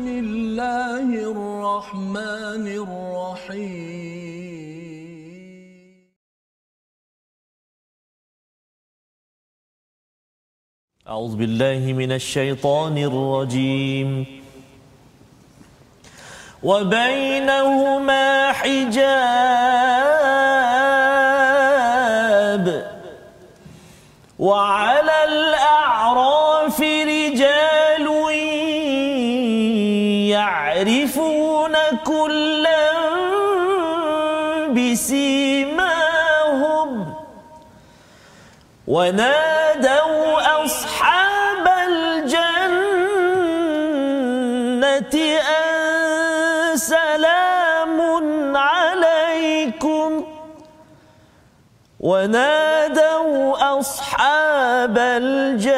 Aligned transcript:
بسم 0.00 0.08
الله 0.08 1.08
الرحمن 1.12 2.64
الرحيم. 2.84 4.00
أعوذ 11.08 11.36
بالله 11.36 11.92
من 11.92 12.12
الشيطان 12.12 12.98
الرجيم. 12.98 14.26
وبينهما 16.62 18.52
حجاب. 18.52 19.00
وعلى 24.38 25.09
ونادوا 38.90 40.64
أصحاب 40.64 41.66
الجنة 41.88 42.34
أن 45.58 46.76
سلام 46.76 47.98
عليكم. 48.56 50.24
ونادوا 52.00 53.78
أصحاب 53.78 54.98
الجنة 54.98 55.68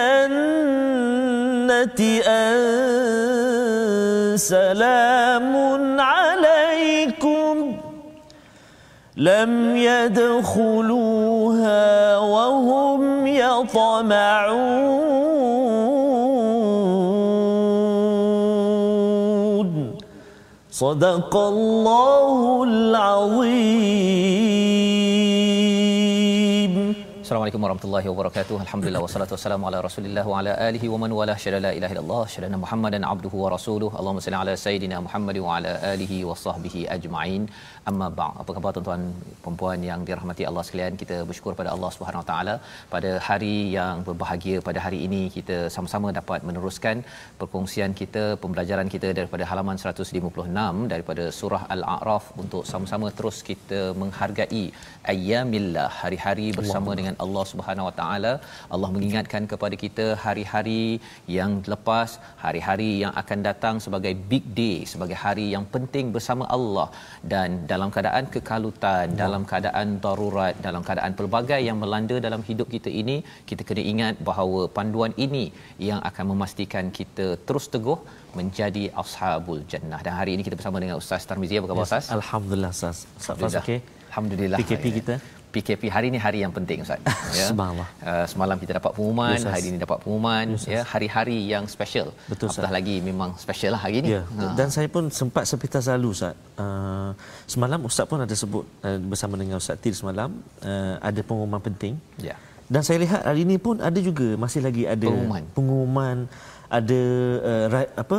أن 2.27 2.57
سلام 4.37 5.53
عليكم. 6.01 7.77
لم 9.17 9.77
يدخلوها 9.77 11.03
وهم 12.19 12.82
يطمعون 13.43 14.83
صدق 20.71 21.33
الله 21.37 22.39
العظيم 22.69 24.03
Assalamualaikum 27.33 27.65
warahmatullahi 27.65 28.07
wabarakatuh. 28.13 28.55
Alhamdulillah 28.65 29.01
wassalatu 29.05 29.33
wassalamu 29.35 29.65
ala 29.69 29.79
Rasulillah 29.87 30.25
wa 30.31 30.41
ala 30.41 30.53
alihi 30.69 30.87
wa 30.93 30.99
man 31.03 31.11
wala 31.19 31.35
syada 31.45 31.61
la 31.65 31.71
ilaha 31.79 31.93
illallah 31.95 32.25
syada 32.33 32.59
Muhammadan 32.65 33.03
abduhu 33.13 33.37
wa 33.45 33.49
rasuluh. 33.55 33.89
Allahumma 34.01 34.25
salli 34.25 34.39
ala 34.41 34.55
sayidina 34.65 34.97
Muhammad 35.07 35.37
wa 35.45 35.57
ala 35.57 35.73
alihi 35.93 36.19
wa 36.29 36.37
sahbihi 36.43 36.81
ajma'in. 36.97 37.43
Amma 37.91 38.07
ba'd. 38.19 38.35
Apa 38.43 38.51
khabar 38.57 38.71
tuan-tuan 38.75 39.05
perempuan 39.43 39.79
yang 39.89 40.01
dirahmati 40.09 40.43
Allah 40.49 40.63
sekalian? 40.67 40.95
Kita 41.01 41.17
bersyukur 41.29 41.53
pada 41.61 41.71
Allah 41.75 41.89
Subhanahu 41.95 42.21
wa 42.23 42.27
taala 42.29 42.55
pada 42.93 43.11
hari 43.29 43.57
yang 43.77 44.05
berbahagia 44.09 44.59
pada 44.69 44.81
hari 44.85 44.99
ini 45.07 45.23
kita 45.37 45.57
sama-sama 45.75 46.09
dapat 46.19 46.41
meneruskan 46.49 46.97
perkongsian 47.41 47.93
kita, 48.01 48.25
pembelajaran 48.43 48.91
kita 48.95 49.09
daripada 49.19 49.47
halaman 49.51 49.79
156 49.83 50.87
daripada 50.93 51.25
surah 51.39 51.63
Al-A'raf 51.77 52.27
untuk 52.45 52.63
sama-sama 52.71 53.11
terus 53.19 53.39
kita 53.51 53.81
menghargai 54.03 54.65
ayyamillah 55.15 55.89
hari-hari 56.03 56.47
bersama 56.61 56.87
Allah. 56.87 56.99
dengan 57.01 57.17
Allah 57.27 57.45
Subhanahu 57.53 57.89
Wa 57.89 57.95
Taala. 58.01 58.33
Allah 58.75 58.91
mengingatkan 58.99 59.43
kepada 59.55 59.75
kita 59.85 60.07
hari-hari 60.27 60.85
yang 61.39 61.53
lepas, 61.75 62.11
hari-hari 62.45 62.91
yang 63.03 63.13
akan 63.25 63.39
datang 63.51 63.77
sebagai 63.89 64.15
big 64.33 64.47
day, 64.63 64.79
sebagai 64.95 65.19
hari 65.27 65.49
yang 65.57 65.67
penting 65.77 66.09
bersama 66.19 66.47
Allah 66.59 66.89
dan 67.35 67.51
dalam 67.73 67.89
keadaan 67.95 68.25
kekalutan, 68.35 69.07
Allah. 69.09 69.21
dalam 69.23 69.43
keadaan 69.51 69.87
darurat, 70.05 70.55
dalam 70.67 70.83
keadaan 70.89 71.13
pelbagai 71.19 71.61
yang 71.69 71.79
melanda 71.83 72.17
dalam 72.27 72.43
hidup 72.49 72.69
kita 72.75 72.91
ini, 73.03 73.17
kita 73.51 73.63
kena 73.69 73.83
ingat 73.93 74.15
bahawa 74.29 74.63
panduan 74.79 75.15
ini 75.27 75.45
yang 75.89 76.01
akan 76.11 76.25
memastikan 76.33 76.87
kita 76.99 77.27
terus 77.49 77.67
teguh 77.75 77.99
menjadi 78.39 78.85
ashabul 79.03 79.63
jannah. 79.73 80.01
Dan 80.07 80.15
hari 80.21 80.33
ini 80.37 80.45
kita 80.49 80.59
bersama 80.61 80.79
dengan 80.85 80.99
Ustaz 81.03 81.29
Tarmizi. 81.31 81.61
Apa 81.61 81.69
khabar 81.71 81.85
yes, 81.85 81.91
Ustaz? 81.91 82.05
Alhamdulillah 82.19 82.73
Ustaz. 82.77 82.99
Ustaz 83.21 83.61
okey. 83.63 83.79
Alhamdulillah. 84.11 84.59
PKP 84.61 84.85
kita 84.99 85.15
PKP 85.53 85.93
hari 85.93 86.07
ini 86.09 86.17
hari 86.17 86.39
yang 86.45 86.53
penting 86.57 86.81
Ustaz. 86.85 87.01
Ya. 87.33 87.49
Subhanallah. 87.49 87.89
Uh, 88.05 88.27
semalam 88.29 88.57
kita 88.61 88.77
dapat 88.77 88.93
pengumuman, 88.93 89.41
yes, 89.41 89.49
hari 89.49 89.67
ini 89.73 89.77
dapat 89.81 90.05
pengumuman 90.05 90.47
yes, 90.53 90.69
ya, 90.69 90.81
hari-hari 90.85 91.39
yang 91.49 91.65
special. 91.65 92.13
Betul 92.29 92.53
Apatah 92.53 92.69
lagi 92.69 93.01
memang 93.01 93.41
special 93.41 93.73
lah 93.73 93.81
hari 93.81 94.05
ini. 94.05 94.21
Ya. 94.21 94.23
Ha. 94.25 94.53
Dan 94.53 94.69
saya 94.69 94.89
pun 94.93 95.09
sempat 95.09 95.49
sepintas 95.49 95.89
lalu 95.89 96.13
Ustaz. 96.13 96.37
Uh, 96.61 97.17
semalam 97.49 97.81
Ustaz 97.89 98.05
pun 98.05 98.21
ada 98.21 98.35
sebut 98.37 98.65
uh, 98.85 99.01
bersama 99.01 99.41
dengan 99.41 99.57
Ustaz 99.57 99.81
Tir 99.81 99.97
semalam 99.97 100.29
uh, 100.61 100.95
ada 101.01 101.21
pengumuman 101.25 101.61
penting. 101.65 101.97
Ya. 102.21 102.37
Dan 102.73 102.81
saya 102.81 103.05
lihat 103.05 103.21
hari 103.29 103.45
ini 103.45 103.57
pun 103.61 103.85
ada 103.85 104.01
juga 104.01 104.33
masih 104.41 104.61
lagi 104.65 104.89
ada 104.89 105.05
pengumuman, 105.05 105.43
pengumuman 105.57 106.17
ada 106.79 107.03
uh, 107.51 107.67
ra, 107.73 107.81
apa 108.03 108.19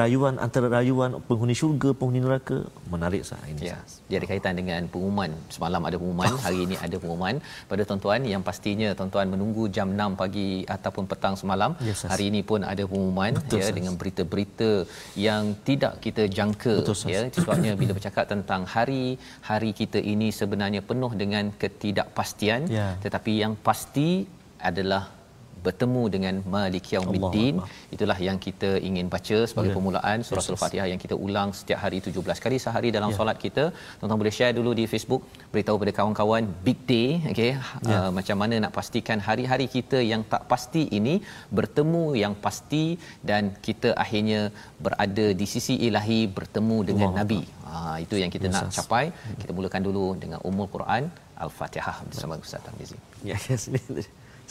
rayuan 0.00 0.34
antara 0.44 0.66
rayuan 0.74 1.10
penghuni 1.28 1.54
syurga 1.60 1.90
penghuni 1.98 2.20
neraka. 2.24 2.58
Menarik 2.92 3.22
sah 3.28 3.40
ini 3.52 3.68
ya 3.70 3.78
dia 4.08 4.16
ada 4.20 4.26
kaitan 4.30 4.54
dengan 4.60 4.82
pengumuman. 4.92 5.30
Semalam 5.54 5.82
ada 5.88 5.96
pengumuman 6.00 6.32
hari 6.44 6.58
ini 6.66 6.76
ada 6.86 6.96
pengumuman. 7.02 7.36
Pada 7.70 7.82
tuan-tuan 7.88 8.24
yang 8.32 8.42
pastinya 8.48 8.88
tuan-tuan 8.98 9.28
menunggu 9.34 9.64
jam 9.76 9.88
6 9.96 10.20
pagi 10.22 10.50
ataupun 10.76 11.04
petang 11.12 11.36
semalam 11.42 11.72
yes, 11.88 12.02
hari 12.12 12.26
ini 12.32 12.40
pun 12.50 12.62
ada 12.72 12.82
pengumuman 12.90 13.32
Betul, 13.38 13.60
ya 13.60 13.68
sas. 13.68 13.76
dengan 13.78 13.94
berita-berita 14.00 14.70
yang 15.26 15.44
tidak 15.68 15.94
kita 16.06 16.24
jangka 16.38 16.74
Betul, 16.80 16.96
ya. 17.14 17.22
Sebabnya 17.38 17.72
bila 17.80 17.92
bercakap 17.98 18.24
tentang 18.34 18.62
hari 18.74 19.04
hari 19.50 19.70
kita 19.80 20.00
ini 20.14 20.30
sebenarnya 20.40 20.82
penuh 20.90 21.12
dengan 21.22 21.44
ketidakpastian. 21.62 22.60
Ya. 22.70 22.88
tetapi 23.04 23.32
yang 23.42 23.54
pasti 23.66 24.08
adalah 24.68 25.19
bertemu 25.66 26.02
dengan 26.14 26.34
Malik 26.54 26.84
Yaumiddin. 26.94 27.56
Itulah 27.94 28.18
yang 28.28 28.38
kita 28.46 28.70
ingin 28.88 29.06
baca 29.14 29.38
sebagai 29.50 29.70
ya. 29.70 29.76
permulaan 29.76 30.18
surah 30.28 30.44
yes, 30.44 30.52
Al-Fatihah 30.54 30.86
yang 30.92 31.00
kita 31.04 31.14
ulang 31.26 31.50
setiap 31.58 31.78
hari 31.84 31.98
17 32.06 32.44
kali 32.44 32.58
sehari 32.64 32.90
dalam 32.96 33.10
ya. 33.12 33.16
solat 33.18 33.38
kita 33.44 33.64
tuan-tuan 33.98 34.20
boleh 34.22 34.34
share 34.38 34.54
dulu 34.58 34.72
di 34.80 34.84
Facebook 34.92 35.22
beritahu 35.52 35.76
pada 35.82 35.92
kawan-kawan 35.98 36.44
big 36.66 36.80
day 36.92 37.08
okey 37.32 37.50
ya. 37.52 37.60
uh, 37.94 38.10
macam 38.18 38.36
mana 38.42 38.54
nak 38.64 38.72
pastikan 38.78 39.18
hari-hari 39.28 39.66
kita 39.76 40.00
yang 40.12 40.22
tak 40.32 40.44
pasti 40.52 40.82
ini 40.98 41.14
bertemu 41.58 42.04
yang 42.22 42.36
pasti 42.46 42.84
dan 43.30 43.42
kita 43.66 43.90
akhirnya 44.04 44.40
berada 44.86 45.26
di 45.40 45.48
sisi 45.54 45.76
ilahi 45.88 46.20
bertemu 46.38 46.78
dengan 46.90 47.10
Allah. 47.10 47.20
nabi. 47.22 47.42
Uh, 47.70 47.96
itu 48.04 48.16
yang 48.22 48.30
kita 48.34 48.46
yes, 48.48 48.54
nak 48.54 48.72
capai. 48.76 49.04
Kita 49.42 49.52
mulakan 49.58 49.82
dulu 49.88 50.06
dengan 50.22 50.38
umul 50.48 50.68
Quran 50.76 51.04
Al-Fatihah 51.44 51.96
bersama 52.08 52.34
Ustaz 52.44 52.60
Tarmizi 52.66 52.98
ya 53.24 53.36
yes 53.48 53.64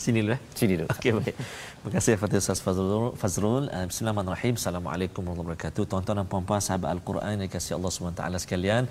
Sini 0.02 0.18
dulu 0.24 0.32
eh. 0.36 0.40
Sini 0.58 0.74
dulu. 0.80 0.88
Okey 0.94 1.10
baik. 1.16 1.34
Terima 1.36 1.90
kasih 1.94 2.12
kepada 2.16 2.36
Ustaz 2.42 2.60
Fazrul. 2.66 3.06
Fazrul. 3.22 3.64
Bismillahirrahmanirrahim. 3.90 4.54
Assalamualaikum 4.60 5.20
warahmatullahi 5.20 5.48
wabarakatuh. 5.48 5.82
Tuan-tuan 5.90 6.16
dan 6.20 6.26
puan-puan 6.32 6.60
sahabat 6.66 6.88
Al-Quran 6.96 7.34
yang 7.44 7.52
kasih 7.54 7.72
Allah 7.78 7.92
SWT 7.92 8.22
sekalian. 8.44 8.84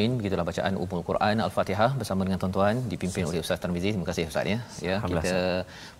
Amin 0.00 0.16
ya 0.24 0.39
Begitulah 0.40 0.48
bacaan 0.50 0.74
Ummul 0.82 1.02
Quran 1.08 1.36
Al-Fatihah 1.46 1.90
bersama 2.00 2.20
dengan 2.26 2.38
tuan-tuan 2.42 2.74
dipimpin 2.92 3.24
oleh 3.28 3.40
Ustaz 3.44 3.58
Tarmizi. 3.62 3.90
Terima 3.92 4.06
kasih 4.10 4.24
Ustaz 4.30 4.44
ya. 4.52 4.58
Ya, 4.88 4.96
kita 5.10 5.34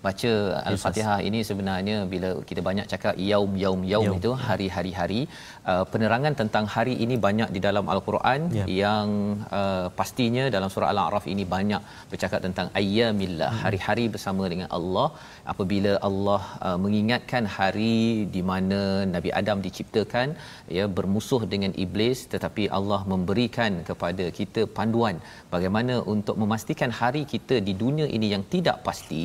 baca 0.06 0.32
Al-Fatihah 0.70 1.18
ini 1.28 1.40
sebenarnya 1.48 1.96
bila 2.12 2.28
kita 2.50 2.60
banyak 2.68 2.86
cakap 2.92 3.14
yaum 3.30 3.52
yaum 3.62 3.80
yaum 3.92 4.12
itu 4.20 4.32
hari-hari 4.46 4.92
hari 5.00 5.20
uh, 5.72 5.84
penerangan 5.92 6.34
tentang 6.40 6.64
hari 6.74 6.94
ini 7.04 7.16
banyak 7.26 7.48
di 7.56 7.62
dalam 7.68 7.84
Al-Quran 7.94 8.40
Ya. 8.60 8.64
yang 8.82 9.08
uh, 9.58 9.86
pastinya 9.98 10.44
dalam 10.54 10.68
surah 10.72 10.88
Al-A'raf 10.92 11.24
ini 11.32 11.44
banyak 11.54 11.82
bercakap 12.12 12.40
tentang 12.46 12.66
ayyamillah 12.80 13.50
hari-hari 13.64 14.04
bersama 14.14 14.44
dengan 14.52 14.68
Allah 14.78 15.06
apabila 15.52 15.92
Allah 16.08 16.42
uh, 16.68 16.78
mengingatkan 16.84 17.44
hari 17.58 17.98
di 18.36 18.42
mana 18.50 18.80
Nabi 19.14 19.30
Adam 19.40 19.58
diciptakan 19.66 20.28
ya 20.78 20.86
bermusuh 20.98 21.42
dengan 21.52 21.72
iblis 21.84 22.18
tetapi 22.34 22.64
Allah 22.78 23.00
memberikan 23.12 23.72
kepada 23.90 24.26
kita 24.38 24.62
panduan 24.76 25.16
bagaimana 25.54 25.94
untuk 26.14 26.36
memastikan 26.42 26.90
hari 27.00 27.22
kita 27.32 27.58
di 27.68 27.74
dunia 27.82 28.06
ini 28.16 28.28
yang 28.34 28.44
tidak 28.54 28.76
pasti 28.88 29.22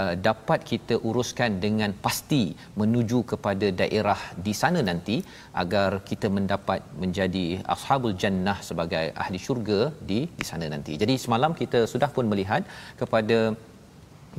uh, 0.00 0.14
dapat 0.28 0.60
kita 0.70 0.96
uruskan 1.08 1.58
dengan 1.64 1.92
pasti 2.06 2.42
menuju 2.82 3.18
kepada 3.32 3.68
daerah 3.82 4.20
di 4.46 4.54
sana 4.62 4.82
nanti 4.90 5.18
agar 5.62 5.90
kita 6.10 6.28
mendapat 6.38 6.80
menjadi 7.02 7.46
ashabul 7.74 8.16
jannah 8.22 8.58
sebagai 8.68 9.04
ahli 9.24 9.40
syurga 9.46 9.80
di 10.10 10.20
di 10.40 10.46
sana 10.50 10.66
nanti. 10.74 10.94
Jadi 11.02 11.16
semalam 11.24 11.52
kita 11.60 11.80
sudah 11.92 12.10
pun 12.16 12.26
melihat 12.32 12.62
kepada 13.02 13.38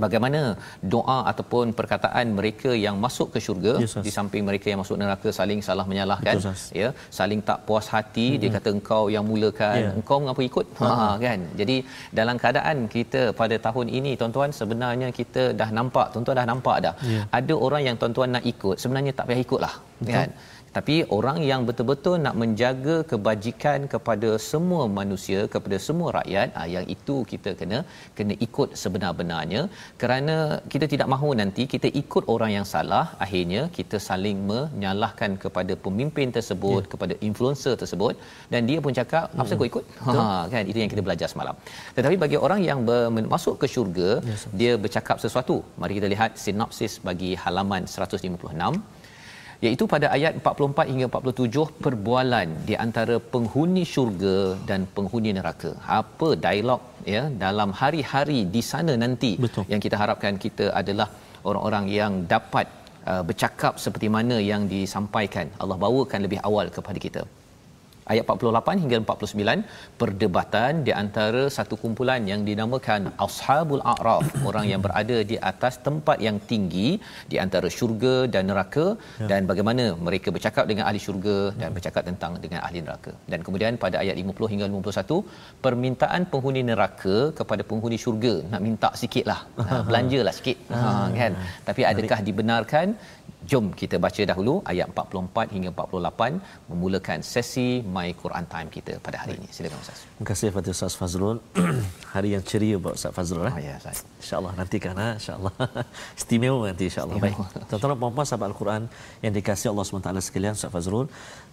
bagaimana 0.04 0.40
doa 0.94 1.18
ataupun 1.32 1.66
perkataan 1.80 2.28
mereka 2.40 2.72
yang 2.86 2.96
masuk 3.06 3.28
ke 3.34 3.40
syurga 3.46 3.74
Yes, 3.84 3.94
di 4.06 4.12
samping 4.18 4.44
mereka 4.50 4.68
yang 4.72 4.80
masuk 4.84 4.98
neraka 5.02 5.30
saling 5.40 5.60
salah 5.68 5.86
menyalahkan 5.92 6.36
Betul, 6.38 6.52
Ustaz. 6.54 6.64
ya 6.82 6.90
saling 7.18 7.42
tak 7.50 7.60
puas 7.68 7.88
hati 7.96 8.28
mm-hmm. 8.28 8.42
dia 8.42 8.50
kata 8.56 8.70
engkau 8.78 9.04
yang 9.16 9.26
mulakan. 9.32 9.78
Ya. 9.86 9.92
engkau 10.00 10.18
mengapa 10.24 10.42
ikut? 10.50 10.66
Ha 10.82 10.90
kan? 11.26 11.40
Jadi 11.60 11.76
dalam 12.20 12.36
keadaan 12.44 12.78
kita 12.96 13.22
pada 13.42 13.56
tahun 13.68 13.88
ini 13.98 14.12
tuan-tuan 14.22 14.52
sebenarnya 14.60 15.10
kita 15.20 15.44
dah 15.62 15.70
nampak 15.80 16.08
tuan-tuan 16.14 16.38
dah 16.42 16.48
nampak 16.52 16.78
dah. 16.86 16.96
Ya. 17.14 17.22
ada 17.40 17.54
orang 17.68 17.84
yang 17.88 17.96
tuan-tuan 18.02 18.32
nak 18.38 18.46
ikut 18.54 18.76
sebenarnya 18.84 19.14
tak 19.18 19.28
payah 19.30 19.44
ikutlah 19.48 19.74
kan 20.16 20.30
tapi 20.78 20.96
orang 21.18 21.38
yang 21.50 21.62
betul-betul 21.70 22.16
nak 22.26 22.36
menjaga 22.42 22.96
kebajikan 23.12 23.80
kepada 23.94 24.30
semua 24.50 24.84
manusia 25.00 25.40
kepada 25.54 25.78
semua 25.88 26.10
rakyat 26.18 26.48
ah, 26.60 26.68
yang 26.76 26.86
itu 26.96 27.16
kita 27.32 27.52
kena 27.60 27.80
kena 28.18 28.34
ikut 28.48 28.70
sebenar-benarnya. 28.82 29.62
Kerana 30.02 30.38
kita 30.74 30.86
tidak 30.94 31.08
mahu 31.14 31.30
nanti 31.42 31.66
kita 31.74 31.90
ikut 32.02 32.24
orang 32.36 32.52
yang 32.58 32.66
salah 32.74 33.06
akhirnya 33.26 33.62
kita 33.78 34.00
saling 34.10 34.40
menyalahkan 34.52 35.32
kepada 35.44 35.76
pemimpin 35.86 36.30
tersebut 36.38 36.82
yeah. 36.84 36.92
kepada 36.94 37.14
influencer 37.28 37.76
tersebut. 37.84 38.16
Dan 38.54 38.62
dia 38.70 38.80
pun 38.86 38.94
cakap 39.02 39.26
apa 39.42 39.50
hmm. 39.50 39.60
kau 39.60 39.70
ikut? 39.72 39.86
Ha 40.08 40.28
kan? 40.54 40.64
Itu 40.72 40.78
yang 40.84 40.92
kita 40.96 41.06
belajar 41.08 41.28
semalam. 41.34 41.56
Tetapi 41.98 42.16
bagi 42.26 42.38
orang 42.46 42.62
yang 42.70 42.82
ber, 42.90 43.02
masuk 43.36 43.56
ke 43.62 43.68
syurga 43.76 44.10
yes, 44.32 44.44
dia 44.60 44.74
bercakap 44.84 45.18
sesuatu. 45.26 45.58
Mari 45.82 45.94
kita 46.00 46.10
lihat 46.16 46.32
sinopsis 46.46 46.94
bagi 47.08 47.32
halaman 47.44 47.86
156 47.96 49.03
iaitu 49.66 49.84
pada 49.94 50.08
ayat 50.16 50.34
44 50.40 50.92
hingga 50.92 51.08
47 51.10 51.84
perbualan 51.86 52.50
di 52.70 52.76
antara 52.86 53.16
penghuni 53.34 53.84
syurga 53.94 54.38
dan 54.70 54.82
penghuni 54.96 55.32
neraka. 55.38 55.72
Apa 56.00 56.30
dialog 56.46 56.82
ya 57.16 57.24
dalam 57.44 57.70
hari-hari 57.82 58.40
di 58.56 58.62
sana 58.72 58.96
nanti 59.04 59.32
Betul. 59.46 59.66
yang 59.74 59.84
kita 59.86 60.00
harapkan 60.02 60.36
kita 60.46 60.68
adalah 60.82 61.08
orang-orang 61.50 61.86
yang 62.00 62.14
dapat 62.34 62.68
uh, 63.12 63.24
bercakap 63.30 63.76
seperti 63.86 64.10
mana 64.18 64.38
yang 64.52 64.64
disampaikan 64.76 65.48
Allah 65.64 65.80
bawakan 65.86 66.22
lebih 66.28 66.42
awal 66.50 66.68
kepada 66.78 67.00
kita. 67.08 67.24
Ayat 68.12 68.24
48 68.34 68.84
hingga 68.84 68.98
49 69.04 70.00
perdebatan 70.02 70.72
di 70.88 70.92
antara 71.04 71.44
satu 71.58 71.76
kumpulan 71.84 72.22
yang 72.32 72.42
dinamakan 72.50 73.02
Ashabul 73.26 73.84
A'raf 73.94 74.26
orang 74.50 74.66
yang 74.72 74.82
berada 74.86 75.18
di 75.32 75.38
atas 75.52 75.76
tempat 75.88 76.18
yang 76.28 76.38
tinggi 76.52 76.90
di 77.32 77.40
antara 77.44 77.70
syurga 77.78 78.16
dan 78.34 78.44
neraka 78.52 78.86
ya. 79.22 79.28
dan 79.32 79.42
bagaimana 79.52 79.86
mereka 80.08 80.30
bercakap 80.36 80.66
dengan 80.72 80.86
ahli 80.90 81.02
syurga 81.06 81.38
dan 81.62 81.70
bercakap 81.78 82.04
tentang 82.10 82.34
dengan 82.46 82.60
ahli 82.68 82.82
neraka. 82.86 83.14
Dan 83.32 83.40
kemudian 83.48 83.74
pada 83.86 83.98
ayat 84.04 84.16
50 84.24 84.52
hingga 84.54 84.68
51 84.70 85.20
permintaan 85.66 86.22
penghuni 86.34 86.64
neraka 86.72 87.18
kepada 87.40 87.64
penghuni 87.72 88.00
syurga 88.06 88.36
nak 88.54 88.64
minta 88.70 88.92
sikitlah. 89.04 89.42
Ha, 89.74 89.78
belanjalah 89.88 90.34
sikit. 90.38 90.58
Ha, 90.76 90.80
kan? 91.20 91.34
tapi 91.68 91.82
adakah 91.90 92.18
dibenarkan? 92.28 92.88
Jom 93.52 93.66
kita 93.80 93.96
baca 94.04 94.24
dahulu 94.30 94.54
ayat 94.72 94.88
44 94.92 95.54
hingga 95.56 95.70
48 95.76 96.70
memulakan 96.70 97.20
sesi 97.32 97.70
My 97.96 98.10
Quran 98.22 98.46
Time 98.54 98.70
kita 98.76 98.94
pada 99.06 99.18
hari 99.22 99.34
ini. 99.40 99.48
Silakan 99.56 99.78
Ustaz. 99.86 100.00
Terima 100.04 100.26
kasih 100.30 100.46
kepada 100.50 100.70
Ustaz 100.76 100.94
Fazrul. 101.00 101.38
Hari 102.16 102.30
yang 102.36 102.44
ceria 102.50 102.76
buat 102.84 102.98
Ustaz 103.00 103.14
Fazrul. 103.18 103.46
Eh? 103.50 103.54
Oh 103.54 103.62
ya 103.70 103.76
Ustaz. 103.82 103.98
InsyaAllah 104.24 104.54
nantikan 104.60 104.96
ha? 105.02 105.08
InsyaAllah 105.20 105.54
Istimewa 106.20 106.64
nanti 106.72 106.86
insyaAllah 106.90 107.18
Baik 107.24 107.38
Tuan-tuan 107.70 107.92
dan 107.94 108.14
puan 108.16 108.28
sahabat 108.30 108.48
Al-Quran 108.52 108.82
Yang 109.24 109.34
dikasihi 109.38 109.70
Allah 109.72 109.86
SWT 109.86 110.10
sekalian 110.28 110.54
Ustaz 110.58 110.72
Fazrul 110.76 111.08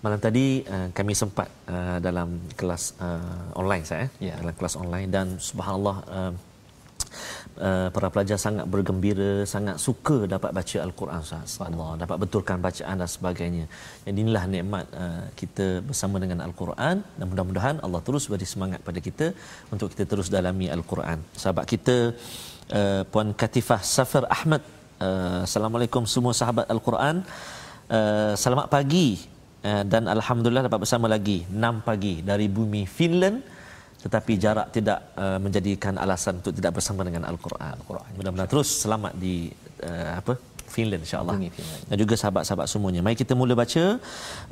Malam 0.05 0.19
tadi 0.27 0.63
uh, 0.75 0.89
kami 0.99 1.13
sempat 1.23 1.51
uh, 1.67 1.99
Dalam 2.07 2.39
kelas 2.55 2.95
uh, 3.03 3.61
online 3.61 3.85
saya? 3.91 4.07
Ya. 4.23 4.39
Dalam 4.39 4.55
kelas 4.55 4.75
online 4.83 5.09
Dan 5.11 5.27
subhanallah 5.51 5.97
uh, 6.19 6.33
Uh, 7.59 7.93
para 7.95 8.09
pelajar 8.15 8.39
sangat 8.41 8.65
bergembira 8.73 9.45
sangat 9.45 9.77
suka 9.85 10.25
dapat 10.35 10.51
baca 10.59 10.77
al-Quran 10.87 11.21
Ustaz. 11.27 11.59
Allah 11.67 11.91
dapat 12.03 12.17
betulkan 12.23 12.57
bacaan 12.67 12.97
dan 13.03 13.11
sebagainya. 13.17 13.65
Jadi 14.07 14.19
inilah 14.25 14.45
nikmat 14.55 14.87
uh, 15.03 15.25
kita 15.41 15.67
bersama 15.89 16.17
dengan 16.23 16.41
al-Quran 16.47 17.05
dan 17.19 17.27
mudah-mudahan 17.31 17.77
Allah 17.85 18.01
terus 18.07 18.31
beri 18.33 18.49
semangat 18.49 18.81
pada 18.89 19.03
kita 19.07 19.27
untuk 19.75 19.93
kita 19.93 20.07
terus 20.13 20.33
dalami 20.33 20.73
al-Quran. 20.77 21.21
Sahabat 21.43 21.67
kita 21.69 21.97
uh, 22.79 23.03
Puan 23.13 23.31
Katifah 23.43 23.81
Safar 23.85 24.25
Ahmad 24.37 24.63
uh, 25.05 25.41
Assalamualaikum 25.47 26.05
semua 26.15 26.33
sahabat 26.41 26.69
al-Quran. 26.75 27.25
Uh, 27.91 28.33
selamat 28.39 28.67
pagi 28.71 29.19
uh, 29.67 29.83
dan 29.93 30.07
alhamdulillah 30.07 30.65
dapat 30.69 30.87
bersama 30.87 31.11
lagi 31.11 31.43
6 31.51 31.89
pagi 31.89 32.15
dari 32.23 32.47
bumi 32.47 32.87
Finland 32.87 33.60
tetapi 34.05 34.33
jarak 34.45 34.67
tidak 34.77 34.99
uh, 35.23 35.39
menjadikan 35.45 35.95
alasan 36.05 36.41
untuk 36.41 36.55
tidak 36.59 36.73
bersama 36.79 37.05
dengan 37.09 37.25
al-Quran. 37.31 37.75
Al-Quran. 37.81 38.11
Mudah-mudahan 38.19 38.51
terus 38.53 38.71
selamat 38.85 39.13
di 39.25 39.35
uh, 39.85 40.13
apa? 40.21 40.35
Finland 40.75 41.03
insya-Allah. 41.05 41.37
Dan 41.91 41.97
juga 42.03 42.15
sahabat-sahabat 42.21 42.67
semuanya. 42.73 43.01
Mari 43.05 43.19
kita 43.23 43.35
mula 43.41 43.55
baca 43.63 43.85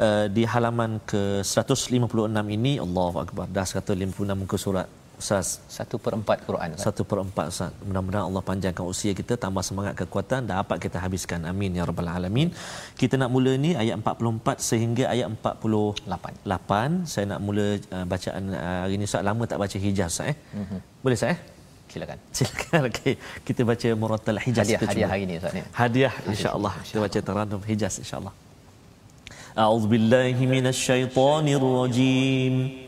uh, 0.07 0.27
di 0.37 0.43
halaman 0.53 0.99
ke 1.11 1.23
156 1.47 2.57
ini 2.57 2.73
Allahu 2.87 3.17
akbar. 3.25 3.47
Dah 3.57 3.65
156 3.65 4.43
muka 4.43 4.59
surat 4.59 4.89
Ustaz. 5.23 5.49
Satu 5.77 5.97
per 6.05 6.13
empat 6.19 6.39
Quran. 6.49 6.77
Satu 6.87 7.03
per 7.11 7.19
empat 7.27 7.47
Ustaz. 7.53 7.71
Mudah-mudahan 7.89 8.25
Allah 8.29 8.43
panjangkan 8.51 8.85
usia 8.93 9.13
kita, 9.21 9.35
tambah 9.45 9.63
semangat 9.69 9.95
kekuatan 10.01 10.41
dan 10.49 10.55
dapat 10.63 10.79
kita 10.85 10.99
habiskan. 11.05 11.41
Amin. 11.51 11.71
Ya 11.79 11.83
Rabbal 11.91 12.11
Alamin. 12.17 12.49
Kita 13.01 13.15
nak 13.21 13.31
mula 13.35 13.53
ni 13.65 13.71
ayat 13.83 13.95
44 14.03 14.69
sehingga 14.71 15.05
ayat 15.15 15.27
48. 15.35 16.47
8. 16.47 17.13
Saya 17.13 17.25
nak 17.33 17.41
mula 17.47 17.67
uh, 17.97 18.05
bacaan 18.13 18.43
uh, 18.55 18.79
hari 18.87 18.95
ni 19.01 19.05
Ustaz. 19.11 19.23
Lama 19.29 19.43
tak 19.53 19.59
baca 19.63 19.77
hijaz 19.87 20.11
Ustaz. 20.15 20.31
Eh? 20.33 20.37
Mm-hmm. 20.61 20.81
Boleh 21.05 21.17
Ustaz? 21.21 21.35
Eh? 21.35 21.39
Silakan. 21.93 22.19
Silakan. 22.37 22.81
Okay. 22.91 23.15
Kita 23.47 23.61
baca 23.71 23.89
Muratal 24.03 24.39
Hijaz. 24.45 24.65
Hadiah, 24.65 24.81
kita 24.83 24.93
hadiah 24.93 25.09
hari 25.13 25.25
ni 25.29 25.35
Ustaz. 25.41 25.53
Ni. 25.57 25.63
Hadiah 25.81 26.15
insyaAllah. 26.33 26.75
Insya 26.79 26.93
kita 26.95 27.01
baca 27.07 27.19
Taranum 27.29 27.63
Hijaz 27.71 27.95
insyaAllah. 28.03 28.35
A'udzubillahiminasyaitanirrojim. 29.63 32.55
Hadiah. 32.63 32.88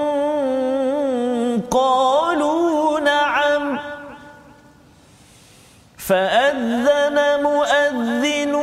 فأذن 6.11 7.17
مؤذن 7.43 8.53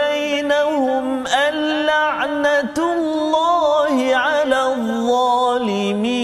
بينهم 0.00 1.06
اللعنة 1.26 2.78
الله 2.96 3.94
على 4.16 4.60
الظالمين. 4.72 6.14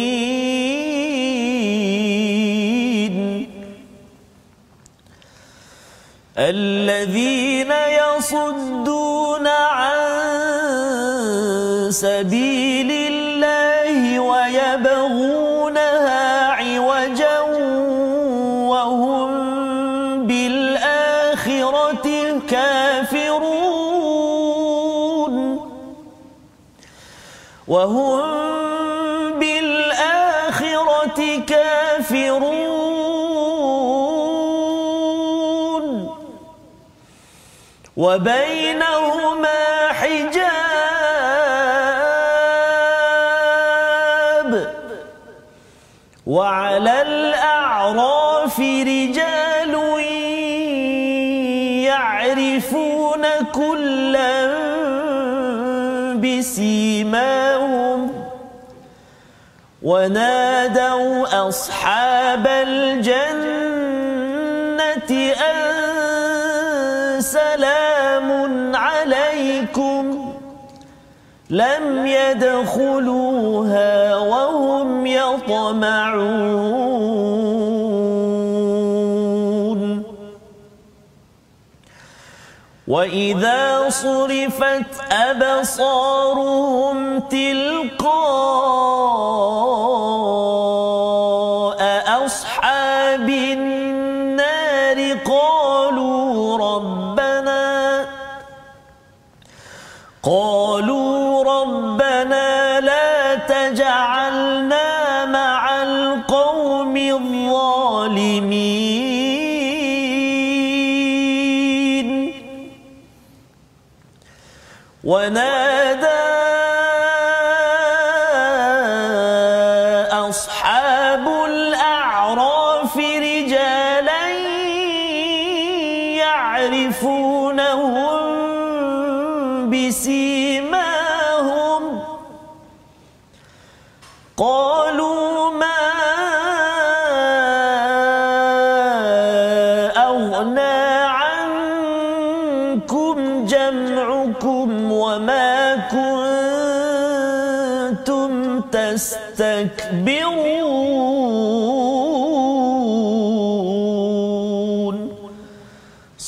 الذين 6.39 7.73
يصدون 8.01 9.47
عن 9.47 10.01
سبيل 11.91 12.40
وهم 27.71 29.39
بالآخرة 29.39 31.21
كافرون. 31.47 32.71
وبينهما 37.97 39.59
حجاب. 39.93 40.51
وعلى 46.27 47.03
الأعراف 47.03 48.59
رجال 48.61 49.40
ونادوا 59.83 61.49
أصحاب 61.49 62.47
الجنة 62.47 63.73
أن 65.33 67.21
سلام 67.21 68.77
عليكم. 68.77 70.35
لم 71.51 72.07
يدخلوها 72.07 74.17
وهم 74.17 75.07
يطمعون. 75.07 76.61
وإذا 82.89 83.89
صرفت 83.89 85.13
أبصارهم 85.13 87.21
تلقاء 87.21 89.20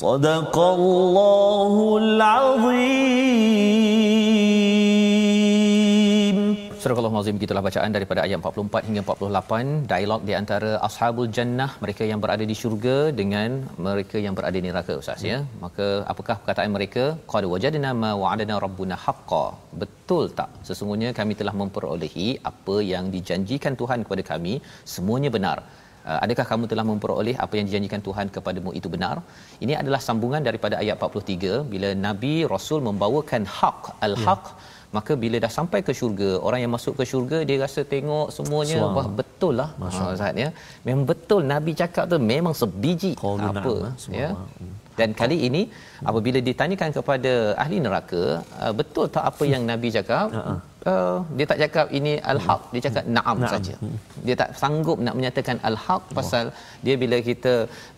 صدق 0.01 0.55
الله 0.77 1.75
العظيم 2.03 3.57
Surah 6.81 7.00
Al-Azim 7.01 7.38
gitulah 7.43 7.63
bacaan 7.67 7.91
daripada 7.96 8.19
ayat 8.25 8.38
44 8.39 8.88
hingga 8.88 9.01
48 9.03 9.89
dialog 9.91 10.22
di 10.27 10.34
antara 10.39 10.72
ashabul 10.88 11.29
jannah 11.38 11.69
mereka 11.84 12.03
yang 12.10 12.19
berada 12.24 12.46
di 12.51 12.55
syurga 12.60 12.98
dengan 13.19 13.50
mereka 13.88 14.17
yang 14.25 14.36
berada 14.38 14.57
di 14.57 14.67
neraka 14.69 14.93
ustaz 15.01 15.25
ya 15.29 15.39
maka 15.63 15.88
apakah 16.12 16.36
perkataan 16.41 16.72
mereka 16.77 17.03
qad 17.31 17.46
wajadna 17.53 17.91
ma 18.03 18.12
wa'adana 18.22 18.62
rabbuna 18.65 18.96
haqqan 19.05 19.57
betul 19.81 20.24
tak 20.39 20.51
sesungguhnya 20.69 21.12
kami 21.19 21.36
telah 21.41 21.55
memperolehi 21.62 22.29
apa 22.51 22.77
yang 22.93 23.07
dijanjikan 23.15 23.75
Tuhan 23.81 24.00
kepada 24.07 24.25
kami 24.31 24.55
semuanya 24.96 25.31
benar 25.38 25.60
Uh, 25.67 25.80
adakah 26.25 26.47
kamu 26.50 26.64
telah 26.73 26.85
memperoleh 26.90 27.35
apa 27.44 27.54
yang 27.59 27.66
dijanjikan 27.68 28.00
Tuhan 28.06 28.26
kepadamu 28.37 28.71
itu 28.78 28.88
benar? 28.94 29.16
Ini 29.64 29.75
adalah 29.80 30.00
sambungan 30.09 30.42
daripada 30.49 30.75
ayat 30.82 30.97
43 30.99 31.62
bila 31.73 31.88
Nabi 32.06 32.35
Rasul 32.54 32.80
membawakan 32.88 33.42
hak 33.59 33.80
al-haq 34.06 34.44
ya. 34.50 34.56
maka 34.97 35.12
bila 35.23 35.37
dah 35.44 35.52
sampai 35.59 35.80
ke 35.87 35.92
syurga 36.00 36.30
orang 36.47 36.61
yang 36.64 36.73
masuk 36.76 36.94
ke 36.99 37.04
syurga 37.11 37.38
dia 37.49 37.59
rasa 37.64 37.80
tengok 37.92 38.26
semuanya 38.37 38.78
Suara. 38.80 38.97
wah 38.97 39.06
betul 39.21 39.54
lah 39.61 39.71
ha, 39.80 39.87
Ustaz 40.16 40.42
ya 40.44 40.50
memang 40.87 41.04
betul 41.12 41.40
Nabi 41.52 41.73
cakap 41.82 42.04
tu 42.12 42.18
memang 42.35 42.54
sebiji 42.62 43.12
Qalu 43.23 43.49
apa 43.50 43.73
na'am, 43.75 43.87
eh, 44.12 44.21
ya 44.21 44.28
subhanallah. 44.32 44.76
dan 44.99 45.09
kali 45.21 45.38
ini 45.49 45.62
apabila 46.11 46.38
ditanyakan 46.49 46.90
kepada 46.99 47.32
ahli 47.64 47.78
neraka 47.87 48.23
uh, 48.64 48.73
betul 48.80 49.09
tak 49.16 49.25
apa 49.30 49.44
yang 49.54 49.64
Nabi 49.73 49.90
cakap 49.97 50.28
uh, 50.90 51.18
dia 51.36 51.46
tak 51.50 51.58
cakap 51.62 51.86
ini 51.98 52.12
al-haq 52.32 52.62
dia 52.74 52.82
cakap 52.86 53.04
na'am 53.16 53.36
Na'am. 53.42 53.52
saja 53.54 53.74
dia 54.26 54.34
tak 54.42 54.50
sanggup 54.62 54.98
nak 55.06 55.14
menyatakan 55.18 55.56
al-haq 55.68 56.02
pasal 56.18 56.44
dia 56.86 56.94
bila 57.02 57.16
kita 57.28 57.52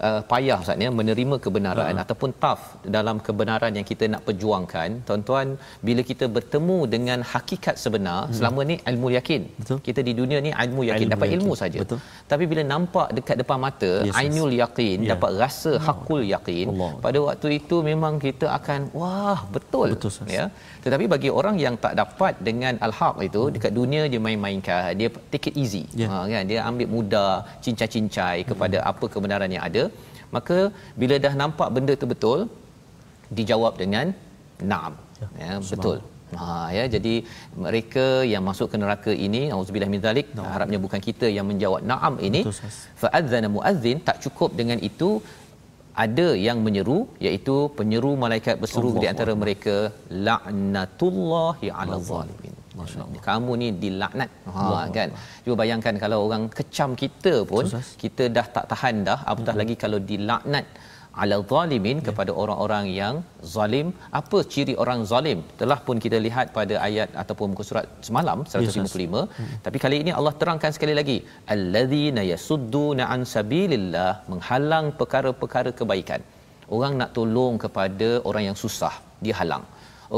uh, 0.07 0.21
payah 0.33 0.59
Ustaz 0.65 0.85
ya 0.87 0.91
menerima 1.01 1.37
kebenaran 1.47 1.93
Ha. 1.95 2.03
ataupun 2.05 2.31
taf 2.43 2.61
dalam 2.97 3.17
kebenaran 3.27 3.73
yang 3.79 3.87
kita 3.91 4.05
nak 4.13 4.23
perjuangkan 4.29 4.91
tuan-tuan 5.09 5.47
bila 5.89 6.01
kita 6.11 6.27
bertemu 6.37 6.79
dengan 6.95 7.19
hakikat 7.33 7.77
sebenar 7.85 8.21
selama 8.39 8.61
ni 8.71 8.77
ilmu 8.93 9.11
yakin 9.19 9.43
Hmm. 9.45 9.59
Betul. 9.61 9.79
kita 9.87 10.01
di 10.09 10.13
dunia 10.21 10.39
ni 10.47 10.51
ilmu 10.65 10.83
yakin 10.91 11.05
Ilmu 11.07 11.15
dapat 11.15 11.27
yakin. 11.29 11.39
ilmu 11.41 11.53
saja 11.63 11.79
Betul. 11.83 11.99
tapi 12.33 12.45
bila 12.51 12.63
nampak 12.73 13.09
dekat 13.17 13.37
depan 13.43 13.59
mata 13.67 13.91
Yes, 14.09 14.15
ainul 14.21 14.53
yakin 14.63 14.97
Ya. 15.05 15.11
dapat 15.13 15.31
rasa 15.43 15.73
hakul 15.87 16.23
yakin 16.35 16.67
Allah. 16.73 16.91
pada 17.05 17.19
waktu 17.29 17.49
itu 17.59 17.77
memang 17.91 18.15
kita 18.27 18.47
akan 18.59 18.81
wah 19.01 19.41
betul, 19.57 19.89
Betul, 19.95 20.13
ya 20.39 20.45
tetapi 20.85 21.05
bagi 21.15 21.31
orang 21.39 21.57
yang 21.65 21.75
tak 21.85 21.95
dapat 22.03 22.35
dengan 22.49 22.74
al-haq 22.87 23.17
itu 23.29 23.43
dekat 23.55 23.73
dunia 23.79 24.03
dia 24.13 24.21
main-mainkan 24.27 24.91
dia 25.01 25.09
take 25.33 25.47
it 25.51 25.57
easy. 25.63 25.85
Ya. 26.01 26.09
ha, 26.13 26.19
kan? 26.35 26.45
Dia 26.51 26.61
ambil 26.71 26.89
mudah 26.97 27.33
cincai-cincai 27.65 28.39
kepada 28.51 28.81
apa 28.91 29.07
kebenaran 29.15 29.53
yang 29.57 29.65
ada. 29.69 29.85
Maka 30.37 30.59
bila 31.01 31.17
dah 31.27 31.35
nampak 31.43 31.69
benda 31.77 31.95
tu 32.03 32.09
betul 32.15 32.41
dijawab 33.39 33.75
dengan 33.83 34.07
na'am. 34.73 34.93
Ya, 35.45 35.53
betul. 35.73 35.99
Ha 36.41 36.47
ya 36.77 36.85
jadi 36.95 37.15
mereka 37.65 38.07
yang 38.33 38.43
masuk 38.49 38.69
ke 38.73 38.77
neraka 38.83 39.13
ini 39.27 39.43
auzubillah 39.55 39.91
min 39.93 40.03
zalik 40.07 40.27
harapnya 40.55 40.79
bukan 40.85 41.01
kita 41.09 41.27
yang 41.37 41.47
menjawab 41.51 41.81
na'am 41.93 42.15
ini. 42.29 42.41
Betul, 42.43 42.57
Ustaz. 42.57 42.77
fa'adzana 43.03 43.49
muazzin 43.57 43.99
tak 44.09 44.19
cukup 44.25 44.51
dengan 44.61 44.81
itu 44.91 45.11
ada 46.05 46.27
yang 46.47 46.59
menyeru 46.67 46.99
iaitu 47.27 47.57
penyeru 47.79 48.11
malaikat 48.25 48.57
berseru 48.63 48.89
Allah 48.91 49.03
di 49.03 49.07
antara 49.13 49.33
mereka 49.43 49.77
la'natullahi 50.29 51.69
'ala 51.77 51.99
zalimin. 52.11 52.54
Kamu 53.29 53.53
ni 53.63 53.69
dilaknat. 53.83 54.31
Ha 54.57 54.65
kan. 54.97 55.11
Cuba 55.45 55.57
bayangkan 55.63 55.95
kalau 56.05 56.19
orang 56.27 56.45
kecam 56.59 56.91
kita 57.03 57.35
pun 57.53 57.65
Ustaz. 57.71 57.91
kita 58.03 58.27
dah 58.37 58.47
tak 58.57 58.67
tahan 58.73 58.97
dah 59.09 59.19
apatah 59.33 59.57
lagi 59.61 59.77
kalau 59.85 60.01
dilaknat 60.11 60.67
ala 61.23 61.37
zalimin 61.53 61.99
ya. 62.01 62.05
kepada 62.07 62.33
orang-orang 62.43 62.85
yang 63.01 63.15
zalim 63.55 63.89
apa 64.21 64.39
ciri 64.53 64.75
orang 64.83 65.01
zalim 65.11 65.39
telah 65.61 65.79
pun 65.87 65.97
kita 66.05 66.19
lihat 66.27 66.47
pada 66.59 66.75
ayat 66.89 67.11
ataupun 67.23 67.49
muka 67.53 67.65
surat 67.69 67.87
semalam 68.09 68.39
155 68.53 68.63
yes, 68.65 68.95
hmm. 69.41 69.55
tapi 69.67 69.79
kali 69.85 69.99
ini 70.05 70.13
Allah 70.19 70.35
terangkan 70.41 70.73
sekali 70.77 70.95
lagi 71.01 71.19
allazina 71.57 72.25
yasudduna 72.33 73.07
an 73.15 73.23
sabilillah 73.35 74.11
menghalang 74.33 74.89
perkara-perkara 75.01 75.73
kebaikan 75.81 76.23
orang 76.77 76.93
nak 77.01 77.13
tolong 77.19 77.55
kepada 77.65 78.09
orang 78.29 78.45
yang 78.49 78.59
susah 78.65 78.95
dia 79.25 79.37
halang 79.41 79.65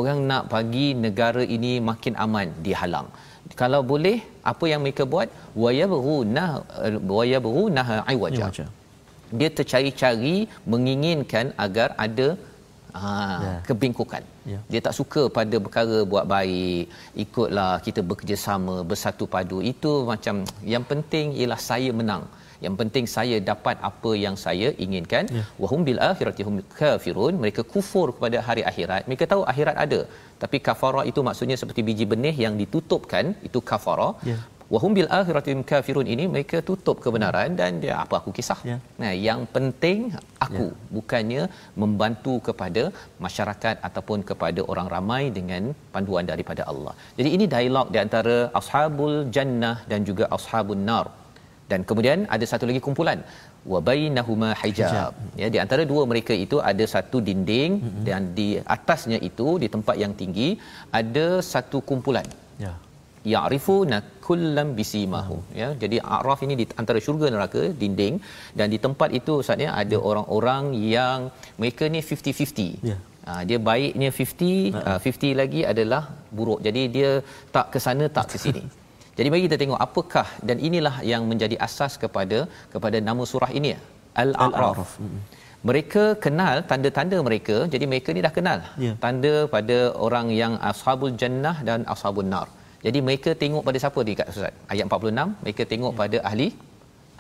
orang 0.00 0.19
nak 0.31 0.43
bagi 0.55 0.87
negara 1.05 1.45
ini 1.57 1.73
makin 1.90 2.16
aman 2.25 2.49
dia 2.64 2.76
halang 2.83 3.09
kalau 3.61 3.81
boleh 3.93 4.19
apa 4.52 4.64
yang 4.73 4.81
mereka 4.85 5.02
buat 5.14 5.28
wayabghuna 5.64 6.47
wayabghuna 7.19 7.83
aiwaja 8.11 8.66
dia 9.38 9.49
tercari-cari 9.59 10.37
menginginkan 10.73 11.47
agar 11.66 11.88
ada 12.07 12.28
ha, 13.00 13.11
yeah. 13.47 13.59
kebingkukan. 13.69 14.23
Yeah. 14.52 14.62
Dia 14.73 14.81
tak 14.87 14.95
suka 14.99 15.23
pada 15.38 15.57
perkara 15.66 15.99
buat 16.12 16.25
baik, 16.35 16.85
ikutlah 17.25 17.73
kita 17.87 18.00
bekerjasama, 18.11 18.76
bersatu 18.90 19.25
padu. 19.35 19.59
Itu 19.73 20.07
macam 20.11 20.47
yang 20.75 20.85
penting 20.90 21.35
ialah 21.40 21.61
saya 21.71 21.90
menang. 22.00 22.25
Yang 22.65 22.75
penting 22.81 23.05
saya 23.17 23.37
dapat 23.51 23.77
apa 23.91 24.13
yang 24.25 24.37
saya 24.45 24.71
inginkan. 24.87 25.25
Yeah. 25.39 25.47
Wahum 25.63 25.83
bil 25.89 26.01
akhirati 26.11 26.45
hum 26.49 26.57
kafirun. 26.81 27.35
Mereka 27.45 27.65
kufur 27.75 28.09
kepada 28.17 28.41
hari 28.49 28.65
akhirat. 28.73 29.03
Mereka 29.11 29.27
tahu 29.33 29.45
akhirat 29.53 29.79
ada. 29.87 30.01
Tapi 30.43 30.57
kafara 30.69 31.03
itu 31.11 31.21
maksudnya 31.29 31.57
seperti 31.63 31.81
biji 31.89 32.07
benih 32.13 32.37
yang 32.45 32.55
ditutupkan, 32.63 33.27
itu 33.49 33.61
kafara. 33.71 34.11
Yeah 34.31 34.43
wahum 34.75 34.93
bil 34.97 35.11
akhiratim 35.19 35.61
kafirun 35.71 36.09
ini 36.15 36.25
mereka 36.33 36.59
tutup 36.69 36.97
kebenaran 37.05 37.51
dan 37.61 37.79
dia 37.83 37.95
apa 38.05 38.15
aku 38.21 38.31
kisah 38.39 38.59
ya. 38.71 38.77
nah 39.03 39.13
yang 39.27 39.41
penting 39.57 39.99
aku 40.47 40.67
ya. 40.71 40.79
bukannya 40.97 41.43
membantu 41.83 42.35
kepada 42.49 42.83
masyarakat 43.27 43.77
ataupun 43.89 44.21
kepada 44.31 44.63
orang 44.73 44.89
ramai 44.95 45.23
dengan 45.39 45.63
panduan 45.95 46.27
daripada 46.33 46.65
Allah 46.73 46.95
jadi 47.21 47.31
ini 47.37 47.47
dialog 47.55 47.89
di 47.97 48.01
antara 48.05 48.37
ashabul 48.61 49.17
jannah 49.37 49.77
dan 49.93 50.03
juga 50.11 50.27
ashabun 50.39 50.83
nar 50.91 51.07
dan 51.70 51.80
kemudian 51.88 52.18
ada 52.35 52.44
satu 52.50 52.64
lagi 52.70 52.80
kumpulan. 52.87 53.20
Wa 53.73 53.78
bainahuma 53.88 54.50
hijab. 54.62 54.90
hijab. 54.90 55.12
Ya 55.40 55.49
di 55.54 55.58
antara 55.64 55.82
dua 55.92 56.02
mereka 56.11 56.35
itu 56.46 56.56
ada 56.70 56.85
satu 56.94 57.18
dinding 57.28 57.73
mm-hmm. 57.82 58.04
dan 58.08 58.23
di 58.38 58.49
atasnya 58.76 59.18
itu 59.28 59.49
di 59.62 59.68
tempat 59.75 59.96
yang 60.02 60.12
tinggi 60.20 60.49
ada 61.00 61.26
satu 61.52 61.80
kumpulan. 61.90 62.28
Ya. 62.64 62.75
Ya'rifuna 63.32 63.96
kullam 64.26 64.68
bisimahum. 64.78 65.40
Ya 65.61 65.68
jadi 65.82 65.96
a'raf 66.16 66.40
ini 66.46 66.54
di 66.61 66.64
antara 66.80 66.99
syurga 67.06 67.26
neraka 67.35 67.62
dinding. 67.82 68.16
Dan 68.58 68.66
di 68.75 68.78
tempat 68.87 69.11
itu 69.20 69.35
ustaz 69.42 69.64
ya 69.66 69.73
ada 69.82 69.99
orang-orang 70.11 70.64
yang 70.94 71.20
mereka 71.61 71.85
ni 71.96 72.02
50-50 72.08 72.90
ya. 72.92 72.99
Ha, 73.26 73.32
dia 73.49 73.58
baiknya 73.68 74.08
50 74.14 74.78
uh, 74.88 74.99
50 75.02 75.40
lagi 75.40 75.61
adalah 75.73 76.02
buruk. 76.37 76.61
Jadi 76.66 76.82
dia 76.96 77.11
tak 77.54 77.66
ke 77.75 77.78
sana 77.87 78.06
tak 78.18 78.26
ke 78.32 78.38
sini 78.46 78.64
jadi 79.18 79.28
mari 79.32 79.42
kita 79.46 79.58
tengok 79.62 79.80
apakah 79.87 80.26
dan 80.49 80.58
inilah 80.68 80.96
yang 81.12 81.23
menjadi 81.30 81.56
asas 81.66 81.94
kepada 82.02 82.38
kepada 82.75 83.00
nama 83.08 83.25
surah 83.32 83.50
ini 83.61 83.73
al-a'raf 84.25 84.92
mereka 85.68 86.04
kenal 86.25 86.56
tanda-tanda 86.70 87.18
mereka 87.28 87.56
jadi 87.75 87.85
mereka 87.92 88.08
ni 88.16 88.23
dah 88.26 88.35
kenal 88.38 88.61
yeah. 88.85 88.94
tanda 89.04 89.35
pada 89.54 89.78
orang 90.06 90.28
yang 90.42 90.54
ashabul 90.70 91.14
jannah 91.23 91.56
dan 91.68 91.82
ashabun 91.94 92.28
nar 92.35 92.46
jadi 92.87 92.99
mereka 93.06 93.30
tengok 93.42 93.62
pada 93.66 93.78
siapa 93.82 94.00
di 94.08 94.12
kat 94.18 94.26
Ustaz? 94.32 94.54
Ayat 94.73 94.85
46 94.87 95.42
mereka 95.44 95.62
tengok 95.73 95.92
ya. 95.94 95.99
pada 96.00 96.18
ahli 96.30 96.49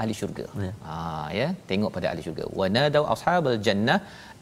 ahli 0.00 0.14
syurga. 0.20 0.46
Ya. 0.66 0.72
Ha 0.88 0.96
ya, 1.40 1.48
tengok 1.70 1.90
pada 1.96 2.06
ahli 2.12 2.22
syurga. 2.26 2.44
Wa 2.58 2.66
nadau 2.76 3.04
ashabal 3.14 3.58
jannah 3.66 3.98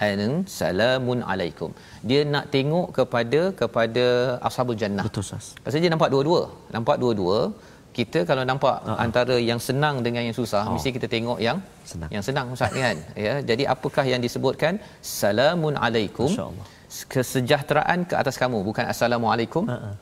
an 0.08 0.20
salamun 0.58 1.20
alaikum. 1.32 1.70
Dia 2.08 2.20
nak 2.34 2.46
tengok 2.54 2.88
kepada 2.98 3.40
kepada 3.60 4.04
ashabul 4.48 4.78
jannah. 4.82 5.06
Betul 5.08 5.24
Ustaz. 5.26 5.46
Pasal 5.64 5.84
dia 5.84 5.92
nampak 5.94 6.10
dua-dua. 6.14 6.42
Nampak 6.76 6.98
dua-dua. 7.04 7.38
Kita 7.98 8.20
kalau 8.28 8.44
nampak 8.50 8.76
uh-huh. 8.82 8.98
antara 9.04 9.36
yang 9.50 9.60
senang 9.66 9.96
dengan 10.06 10.22
yang 10.26 10.36
susah, 10.38 10.62
oh. 10.66 10.72
mesti 10.74 10.90
kita 10.96 11.06
tengok 11.12 11.38
yang 11.46 11.58
senang. 11.90 12.10
Yang 12.14 12.24
senang 12.28 12.46
Ustaz 12.54 12.72
kan? 12.84 12.96
ya. 13.26 13.34
Jadi 13.50 13.64
apakah 13.74 14.04
yang 14.12 14.22
disebutkan? 14.26 14.82
Salamun 15.18 15.76
alaikum. 15.86 16.30
Kesejahteraan 17.14 18.00
ke 18.10 18.14
atas 18.22 18.34
kamu, 18.42 18.58
bukan 18.70 18.84
assalamualaikum. 18.94 19.66
Uh-huh 19.76 19.94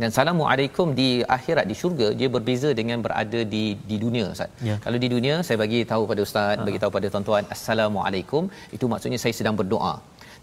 dan 0.00 0.10
salamu 0.16 0.44
alaikum 0.52 0.88
di 1.00 1.08
akhirat 1.36 1.64
di 1.70 1.74
syurga 1.80 2.08
dia 2.20 2.28
berbeza 2.34 2.68
dengan 2.80 2.98
berada 3.06 3.40
di 3.54 3.64
di 3.90 3.96
dunia 4.04 4.24
ustaz. 4.34 4.50
Ya. 4.68 4.76
Kalau 4.84 4.98
di 5.04 5.08
dunia 5.14 5.34
saya 5.46 5.58
bagi 5.64 5.80
tahu 5.92 6.02
pada 6.10 6.20
ustaz, 6.28 6.56
ha. 6.58 6.64
bagi 6.68 6.80
tahu 6.82 6.92
pada 6.96 7.06
tuan-tuan 7.14 7.44
assalamu 7.56 8.00
alaikum 8.08 8.44
itu 8.76 8.86
maksudnya 8.92 9.20
saya 9.24 9.34
sedang 9.40 9.56
berdoa. 9.60 9.94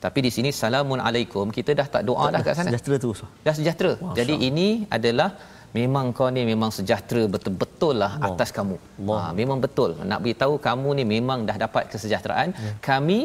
Tapi 0.04 0.20
di 0.26 0.32
sini 0.36 0.50
salamun 0.62 1.00
alaikum 1.10 1.48
kita 1.58 1.72
dah 1.80 1.88
tak 1.96 2.04
doa 2.10 2.26
dah 2.36 2.42
kat 2.48 2.54
sana. 2.60 2.70
Sejahtera 2.72 2.98
tu 3.04 3.10
ustaz. 3.16 3.32
Dah 3.48 3.56
sejahtera. 3.60 3.94
Wah, 4.04 4.14
Jadi 4.20 4.36
ini 4.50 4.68
adalah 4.98 5.30
memang 5.80 6.06
kau 6.18 6.30
ni 6.36 6.44
memang 6.52 6.72
sejahtera 6.78 7.24
betul-betul 7.34 7.96
lah 8.04 8.12
Allah. 8.16 8.30
atas 8.36 8.50
kamu. 8.58 8.78
Allah. 9.02 9.20
Ha, 9.24 9.34
memang 9.40 9.58
betul. 9.66 9.92
Nak 10.12 10.20
beritahu 10.24 10.56
kamu 10.68 10.90
ni 11.00 11.04
memang 11.16 11.42
dah 11.50 11.58
dapat 11.66 11.84
kesejahteraan. 11.94 12.50
Ya. 12.66 12.72
Kami 12.90 13.20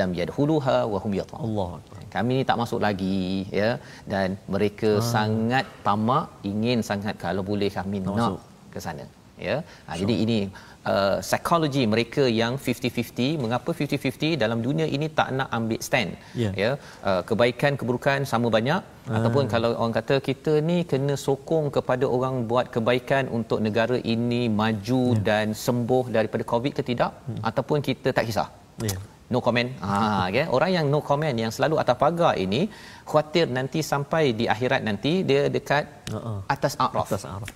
lam 0.00 0.10
yadkhuluha 0.20 0.76
wa 0.92 0.98
hum 1.04 1.12
yatma'un. 1.20 1.44
Allah 1.46 1.70
kami 2.14 2.32
ni 2.38 2.44
tak 2.50 2.58
masuk 2.62 2.80
lagi 2.86 3.18
ya 3.60 3.70
dan 4.12 4.38
mereka 4.54 4.90
ha. 4.96 5.04
sangat 5.14 5.66
tamak 5.86 6.26
ingin 6.52 6.80
sangat 6.90 7.14
kalau 7.26 7.44
boleh 7.52 7.70
kami 7.78 8.00
tak 8.06 8.18
nak 8.20 8.42
ke 8.74 8.80
sana 8.86 9.06
ya 9.46 9.56
ha, 9.86 9.96
jadi 10.00 10.14
ini 10.24 10.38
uh, 10.92 11.16
psikologi 11.26 11.82
mereka 11.92 12.22
yang 12.40 12.54
50-50 12.62 13.42
mengapa 13.42 13.70
50-50 13.80 14.40
dalam 14.42 14.58
dunia 14.66 14.86
ini 14.96 15.06
tak 15.18 15.28
nak 15.38 15.48
ambil 15.58 15.80
stand 15.88 16.10
yeah. 16.42 16.54
ya 16.62 16.70
uh, 17.10 17.20
kebaikan 17.28 17.78
keburukan 17.80 18.26
sama 18.32 18.50
banyak 18.56 18.82
ha. 19.10 19.12
ataupun 19.18 19.46
kalau 19.52 19.70
orang 19.82 19.94
kata 19.98 20.16
kita 20.30 20.54
ni 20.70 20.78
kena 20.92 21.16
sokong 21.26 21.68
kepada 21.76 22.08
orang 22.16 22.36
buat 22.52 22.68
kebaikan 22.76 23.30
untuk 23.38 23.60
negara 23.68 23.98
ini 24.14 24.42
maju 24.62 25.04
yeah. 25.12 25.22
dan 25.28 25.46
sembuh 25.66 26.04
daripada 26.18 26.46
covid 26.54 26.74
ke 26.80 26.84
tidak 26.90 27.12
hmm. 27.28 27.40
ataupun 27.50 27.78
kita 27.90 28.10
tak 28.18 28.26
kisah 28.30 28.50
yeah 28.88 28.98
no 29.32 29.38
comment. 29.46 29.70
Ha 29.84 29.96
okay. 30.28 30.44
orang 30.56 30.70
yang 30.76 30.86
no 30.92 31.00
comment 31.10 31.36
yang 31.44 31.52
selalu 31.56 31.76
atas 31.82 31.96
pagar 32.02 32.34
ini 32.44 32.60
khuatir 33.10 33.46
nanti 33.58 33.80
sampai 33.92 34.24
di 34.40 34.44
akhirat 34.54 34.82
nanti 34.88 35.12
dia 35.30 35.42
dekat 35.56 35.84
uh-uh. 36.18 36.38
atas 36.54 36.74
a'raf. 36.84 37.08
Atas 37.08 37.24
a'raf. 37.32 37.50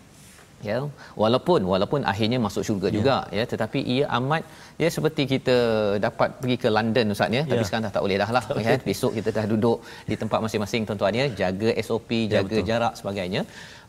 Ya, 0.67 0.77
walaupun 1.23 1.61
walaupun 1.71 2.01
akhirnya 2.11 2.39
masuk 2.45 2.63
syurga 2.67 2.87
yeah. 2.89 2.97
juga 2.97 3.15
ya 3.37 3.45
tetapi 3.53 3.81
ia 3.95 4.05
amat 4.19 4.43
ya 4.83 4.89
seperti 4.97 5.23
kita 5.33 5.57
dapat 6.05 6.29
pergi 6.41 6.57
ke 6.65 6.69
London 6.77 7.15
ustaz 7.15 7.35
ya 7.35 7.35
yeah. 7.39 7.45
tapi 7.51 7.65
sekarang 7.67 7.85
dah 7.87 7.93
tak 7.97 8.03
boleh 8.05 8.19
dah 8.23 8.31
lah 8.37 8.45
okay. 8.47 8.63
ya 8.67 8.77
besok 8.91 9.13
kita 9.19 9.31
dah 9.39 9.45
duduk 9.53 9.79
di 10.11 10.17
tempat 10.21 10.39
masing-masing 10.45 10.87
tuan-tuan 10.89 11.19
ya 11.21 11.27
jaga 11.41 11.71
SOP 11.87 12.11
ya, 12.15 12.31
jaga 12.35 12.57
yeah, 12.59 12.67
jarak 12.71 12.95
sebagainya 13.01 13.43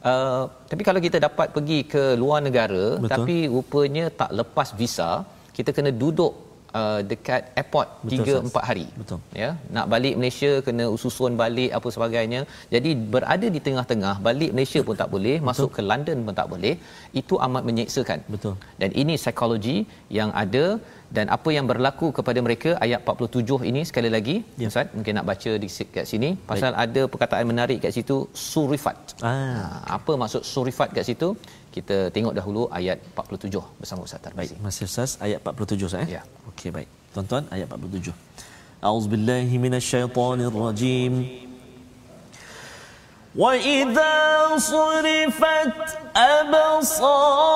uh, 0.10 0.43
tapi 0.72 0.82
kalau 0.88 1.02
kita 1.06 1.22
dapat 1.28 1.54
pergi 1.58 1.80
ke 1.93 2.04
luar 2.24 2.39
negara 2.48 2.86
betul. 2.98 3.12
tapi 3.13 3.38
rupanya 3.56 4.06
tak 4.22 4.34
lepas 4.39 4.72
visa 4.82 5.12
kita 5.60 5.69
kena 5.78 5.93
duduk 6.04 6.34
uh, 6.79 6.99
dekat 7.12 7.41
airport 7.59 7.88
3 8.13 8.39
4 8.49 8.69
hari. 8.69 8.88
Betul. 8.99 9.19
Ya, 9.41 9.49
nak 9.75 9.86
balik 9.93 10.15
Malaysia 10.19 10.51
kena 10.67 10.86
ususun 10.95 11.33
balik 11.43 11.71
apa 11.77 11.88
sebagainya. 11.95 12.41
Jadi 12.73 12.91
berada 13.15 13.47
di 13.55 13.62
tengah-tengah, 13.67 14.15
balik 14.27 14.51
Malaysia 14.57 14.81
pun 14.88 14.97
tak 15.01 15.09
boleh, 15.15 15.38
Betul. 15.38 15.47
masuk 15.49 15.69
ke 15.77 15.81
London 15.91 16.17
pun 16.27 16.36
tak 16.41 16.49
boleh. 16.53 16.75
Itu 17.21 17.38
amat 17.47 17.63
menyeksakan. 17.69 18.19
Betul. 18.36 18.55
Dan 18.81 18.91
ini 19.03 19.15
psikologi 19.23 19.77
yang 20.19 20.31
ada 20.43 20.65
dan 21.15 21.27
apa 21.36 21.49
yang 21.55 21.65
berlaku 21.71 22.07
kepada 22.17 22.39
mereka 22.45 22.69
ayat 22.86 22.99
47 23.05 23.69
ini 23.69 23.81
sekali 23.89 24.09
lagi 24.15 24.36
ya. 24.62 24.67
Ustaz 24.71 24.93
mungkin 24.97 25.13
nak 25.17 25.27
baca 25.31 25.51
di 25.63 25.67
kat 25.95 26.05
sini 26.12 26.29
pasal 26.49 26.71
Baik. 26.73 26.83
ada 26.86 27.01
perkataan 27.13 27.45
menarik 27.51 27.79
kat 27.86 27.93
situ 27.97 28.17
surifat. 28.51 28.97
Ah. 29.21 29.33
Ha, 29.33 29.65
apa 29.97 30.13
maksud 30.21 30.41
surifat 30.53 30.89
kat 30.97 31.05
situ? 31.09 31.29
Kita 31.74 31.96
tengok 32.14 32.35
dahulu 32.38 32.62
ayat 32.79 32.98
47 33.14 33.61
bersama 33.81 34.01
Ustaz 34.07 34.20
Tarmizi. 34.24 34.55
Baik, 34.57 34.64
masih 34.66 34.85
Ustaz 34.90 35.11
ayat 35.27 35.38
47 35.44 35.88
Ustaz 35.88 36.03
eh? 36.05 36.18
Ya. 36.18 36.22
Okey 36.51 36.70
baik. 36.77 36.88
Tuan-tuan 37.14 37.44
ayat 37.55 37.66
47. 37.70 38.14
A'udzubillahi 38.83 39.55
minasyaitonirrajim. 39.64 41.14
وإذا 43.38 44.16
صرفت 44.59 45.79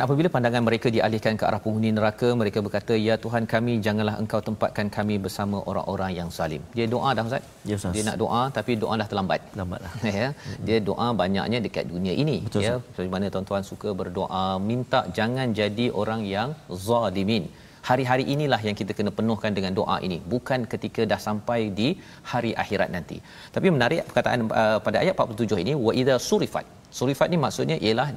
apabila 0.05 0.29
pandangan 0.35 0.63
mereka 0.69 0.89
dialihkan 0.97 1.35
ke 1.41 1.45
arah 1.49 1.61
penghuni 1.65 1.91
neraka, 1.97 2.29
mereka 2.41 2.59
berkata, 2.67 2.95
"Ya 3.09 3.15
Tuhan 3.25 3.45
kami, 3.53 3.73
janganlah 3.87 4.15
Engkau 4.23 4.41
tempatkan 4.49 4.89
kami 4.97 5.17
bersama 5.25 5.59
orang-orang 5.71 6.13
yang 6.19 6.29
zalim." 6.37 6.63
Dia 6.77 6.87
doa 6.95 7.11
dah 7.19 7.25
Ustaz. 7.29 7.45
Ya, 7.71 7.75
Ustaz. 7.81 7.95
Dia 7.97 8.05
nak 8.09 8.17
doa 8.23 8.43
tapi 8.59 8.73
doa 8.85 8.95
dah 9.03 9.09
terlambat. 9.11 9.43
Lambat 9.61 9.81
lah. 9.87 9.93
ya. 10.21 10.29
Dia 10.69 10.79
doa 10.91 11.09
banyaknya 11.23 11.61
dekat 11.67 11.87
dunia 11.95 12.15
ini, 12.25 12.37
Betul, 12.47 12.67
ya. 12.69 12.77
Seperti 12.87 13.11
mana 13.17 13.33
tuan-tuan 13.35 13.65
suka 13.73 13.91
berdoa, 14.01 14.47
minta 14.71 15.03
jangan 15.19 15.49
jadi 15.61 15.87
orang 16.03 16.23
yang 16.37 16.51
zalimin. 16.87 17.47
Hari-hari 17.89 18.25
inilah 18.35 18.59
yang 18.67 18.77
kita 18.81 18.93
kena 18.99 19.11
penuhkan 19.17 19.53
dengan 19.57 19.73
doa 19.79 19.97
ini 20.07 20.17
bukan 20.33 20.61
ketika 20.73 21.03
dah 21.11 21.19
sampai 21.25 21.59
di 21.79 21.89
hari 22.31 22.53
akhirat 22.63 22.89
nanti. 22.97 23.17
Tapi 23.55 23.69
menarik 23.75 24.09
perkataan 24.09 24.49
uh, 24.61 24.79
pada 24.87 24.97
ayat 25.03 25.13
47 25.25 25.65
ini 25.65 25.73
wa 25.87 25.93
idza 26.01 26.17
surifat. 26.29 26.65
Surifat 26.99 27.29
ni 27.33 27.39
maksudnya 27.45 27.77
ialah 27.87 28.09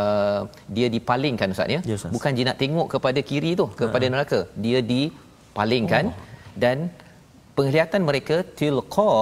uh, 0.00 0.40
dia 0.76 0.86
dipalingkan 0.94 1.54
ustaz 1.54 1.74
ya. 1.74 1.80
Ustaz. 1.98 2.12
Bukan 2.14 2.32
dia 2.36 2.44
nak 2.48 2.58
tengok 2.62 2.86
kepada 2.94 3.20
kiri 3.30 3.50
tu 3.60 3.66
kepada 3.80 4.06
neraka. 4.12 4.40
Dia 4.64 4.78
dipalingkan 4.92 6.04
oh. 6.10 6.16
dan 6.64 6.76
penglihatan 7.58 8.02
mereka 8.08 8.36
tilqa 8.60 9.12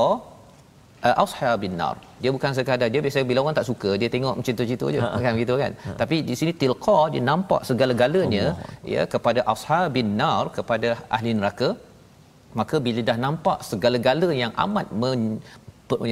uh, 1.06 1.14
ashabin 1.24 1.74
nar. 1.80 1.96
Dia 2.22 2.30
bukan 2.36 2.50
sekadar 2.58 2.88
dia 2.94 3.00
biasa 3.06 3.24
bila 3.30 3.38
orang 3.44 3.56
tak 3.58 3.68
suka 3.70 3.90
dia 4.02 4.10
tengok 4.14 4.34
macam 4.40 4.54
tu-tu 4.58 4.88
je 4.94 5.00
kan 5.26 5.32
gitu 5.42 5.54
kan. 5.62 5.72
Tapi 6.02 6.16
di 6.28 6.34
sini 6.40 6.52
tilqa 6.62 6.98
dia 7.14 7.22
nampak 7.32 7.60
segala-galanya 7.70 8.46
ya 8.94 9.04
kepada 9.14 9.42
ashabin 9.54 10.10
nar 10.22 10.44
kepada 10.58 10.90
ahli 11.16 11.32
neraka. 11.40 11.70
Maka 12.58 12.76
bila 12.86 13.00
dah 13.10 13.18
nampak 13.26 13.58
segala-gala 13.68 14.28
yang 14.42 14.52
amat 14.64 14.86
men, 15.02 15.22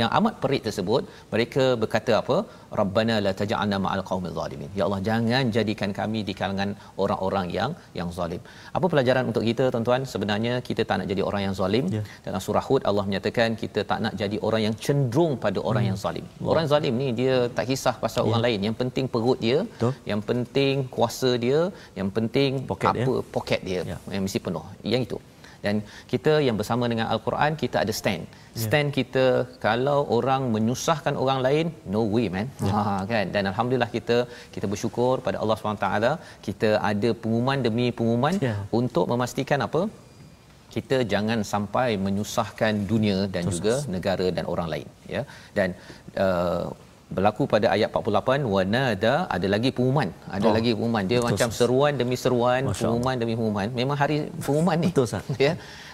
yang 0.01 0.11
amat 0.19 0.35
perit 0.43 0.63
tersebut 0.67 1.03
mereka 1.33 1.65
berkata 1.83 2.13
apa? 2.23 2.37
Rabbana 2.81 3.15
la 3.27 3.33
taj'alna 3.41 3.77
ma'al 3.85 4.03
qaumil 4.11 4.35
zalimin. 4.39 4.69
Ya 4.79 4.83
Allah 4.87 5.01
jangan 5.09 5.45
jadikan 5.57 5.91
kami 6.01 6.21
di 6.29 6.33
kalangan 6.41 6.71
orang-orang 7.03 7.47
yang 7.59 7.71
yang 7.99 8.09
zalim. 8.19 8.41
Apa 8.77 8.87
pelajaran 8.93 9.25
untuk 9.31 9.45
kita 9.49 9.65
tuan-tuan? 9.75 10.03
Sebenarnya 10.13 10.55
kita 10.69 10.83
tak 10.91 10.97
nak 11.01 11.09
jadi 11.13 11.23
orang 11.29 11.43
yang 11.47 11.55
zalim. 11.61 11.85
Ya. 11.97 12.03
dalam 12.27 12.41
surah 12.47 12.65
hud 12.69 12.83
Allah 12.91 13.05
menyatakan 13.09 13.49
kita 13.63 13.81
tak 13.91 13.99
nak 14.05 14.15
jadi 14.23 14.37
orang 14.47 14.63
yang 14.67 14.75
cenderung 14.85 15.35
pada 15.45 15.59
orang 15.71 15.85
yang 15.91 15.99
zalim. 16.05 16.27
Orang 16.53 16.69
zalim 16.73 16.95
ni 17.03 17.09
dia 17.21 17.35
tak 17.59 17.67
kisah 17.73 17.97
pasal 18.05 18.23
orang 18.31 18.45
lain. 18.47 18.61
Yang 18.69 18.77
penting 18.83 19.05
perut 19.15 19.39
dia 19.47 19.59
Betul. 19.73 19.93
yang 20.13 20.21
penting 20.31 20.75
kuasa 20.97 21.33
dia 21.45 21.61
yang 21.99 22.09
penting 22.17 22.51
Poket 22.73 22.93
dia. 22.97 23.05
apa 23.09 23.15
poket 23.37 23.61
dia 23.69 23.81
Ya. 23.93 23.97
yang 24.15 24.23
mesti 24.29 24.41
penuh. 24.47 24.65
Yang 24.95 25.03
itu 25.09 25.19
dan 25.65 25.75
kita 26.13 26.33
yang 26.47 26.57
bersama 26.61 26.85
dengan 26.93 27.07
al-Quran 27.15 27.53
kita 27.63 27.77
ada 27.85 27.93
stand. 28.01 28.25
Stand 28.65 28.89
kita 28.99 29.25
kalau 29.67 29.99
orang 30.17 30.43
menyusahkan 30.55 31.15
orang 31.25 31.39
lain 31.47 31.67
no 31.95 32.03
way 32.15 32.27
man. 32.35 32.47
Ha 32.75 32.83
kan? 33.13 33.27
Dan 33.35 33.43
alhamdulillah 33.53 33.91
kita 33.97 34.17
kita 34.55 34.67
bersyukur 34.73 35.15
pada 35.27 35.37
Allah 35.43 35.57
SWT 35.59 35.89
kita 36.47 36.71
ada 36.93 37.11
pengumuman 37.23 37.59
demi 37.67 37.87
pengumuman 37.99 38.35
Ya. 38.49 38.57
untuk 38.81 39.07
memastikan 39.13 39.61
apa? 39.69 39.83
Kita 40.75 40.97
jangan 41.13 41.39
sampai 41.53 41.89
menyusahkan 42.07 42.73
dunia 42.93 43.19
dan 43.35 43.45
juga 43.55 43.75
negara 43.95 44.27
dan 44.37 44.45
orang 44.53 44.69
lain 44.75 44.89
ya? 45.15 45.23
Dan 45.59 45.69
uh, 46.25 46.65
berlaku 47.17 47.43
pada 47.45 47.67
ayat 47.75 47.89
48 47.93 48.43
wanada 48.55 49.15
ada 49.29 49.47
lagi 49.55 49.69
pengumuman. 49.77 50.09
Ada 50.37 50.47
Oh, 50.49 50.53
lagi 50.57 50.71
pengumuman. 50.75 51.05
Dia 51.11 51.19
betul, 51.21 51.29
macam 51.31 51.49
Ustaz. 51.53 51.61
seruan 51.61 51.93
demi 52.01 52.17
seruan 52.25 52.63
Masya 52.69 52.83
pengumuman 52.89 53.15
demi 53.23 53.35
pengumuman. 53.39 53.69
Memang 53.81 53.97
hari 54.03 54.17
pengumuman 54.47 54.77
ni. 54.81 54.89
Betul, 54.91 55.05
Ustaz. 55.09 55.25
ya. 55.47 55.53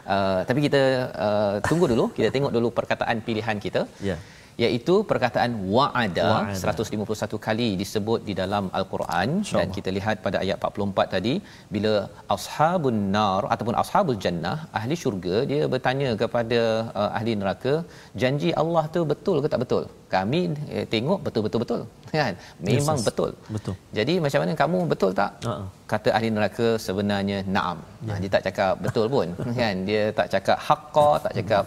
Uh, 0.09 0.41
tapi 0.49 0.61
kita 0.67 0.83
uh, 1.27 1.55
tunggu 1.69 1.85
dulu. 1.93 2.05
Kita 2.17 2.29
tengok 2.35 2.53
dulu 2.57 2.69
perkataan 2.73 3.21
pilihan 3.27 3.57
kita. 3.61 3.83
Ya. 4.01 4.17
Iaitu 4.65 4.95
perkataan 5.11 5.51
wa'ada 5.75 6.29
Wa'ada. 6.31 6.71
151 6.77 7.39
kali 7.47 7.69
disebut 7.83 8.21
di 8.29 8.35
dalam 8.41 8.65
al-Quran 8.79 9.29
dan 9.35 9.43
InsyaAllah. 9.43 9.75
kita 9.77 9.91
lihat 9.99 10.17
pada 10.27 10.37
ayat 10.45 10.57
44 10.69 11.15
tadi 11.15 11.35
bila 11.75 11.93
ashabun 12.37 12.99
nar 13.17 13.43
ataupun 13.55 13.77
ashabul 13.83 14.19
jannah 14.25 14.57
ahli 14.81 14.97
syurga 15.03 15.37
dia 15.51 15.61
bertanya 15.75 16.09
kepada 16.23 16.61
uh, 17.01 17.11
ahli 17.19 17.35
neraka 17.43 17.75
janji 18.23 18.51
Allah 18.63 18.85
tu 18.97 19.03
betul 19.13 19.39
ke 19.45 19.51
tak 19.55 19.63
betul 19.65 19.85
kami 20.17 20.41
eh, 20.77 20.85
tengok 20.95 21.19
betul-betul 21.27 21.61
betul 21.65 21.83
kan 22.19 22.35
memang 22.69 22.97
Yes, 22.99 23.07
betul 23.09 23.31
Betul. 23.57 23.75
jadi 23.99 24.15
macam 24.27 24.41
mana 24.43 24.53
kamu 24.63 24.79
betul 24.93 25.11
tak 25.21 25.33
Ha-ha. 25.49 25.65
kata 25.93 26.09
ahli 26.19 26.29
neraka 26.37 26.69
sebenarnya 26.87 27.39
naam 27.57 27.79
yeah. 28.09 28.19
dia 28.23 28.31
tak 28.37 28.43
cakap 28.49 28.75
betul 28.87 29.07
pun 29.15 29.29
kan 29.61 29.75
dia 29.91 30.03
tak 30.21 30.29
cakap 30.35 30.59
haqqa 30.69 31.09
tak 31.27 31.35
cakap 31.41 31.65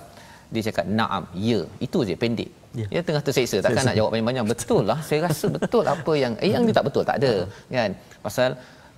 dia 0.53 0.61
cakap 0.67 0.85
naam 0.99 1.23
ya 1.49 1.59
itu 1.87 2.01
je 2.09 2.15
pendek 2.25 2.51
Ya. 2.79 2.85
dia 2.91 3.01
tengah 3.07 3.19
terseksa 3.27 3.57
takkan 3.59 3.77
Seksa. 3.77 3.87
nak 3.89 3.95
jawab 3.99 4.09
banyak-banyak 4.13 4.45
betul 4.51 4.83
lah 4.89 4.99
saya 5.07 5.19
rasa 5.27 5.45
betul 5.55 5.83
apa 5.93 6.11
yang 6.23 6.33
eh 6.45 6.51
yang 6.55 6.63
dia 6.67 6.75
tak 6.77 6.85
betul 6.87 7.03
tak 7.09 7.17
ada 7.19 7.31
kan 7.77 7.91
pasal 8.25 8.49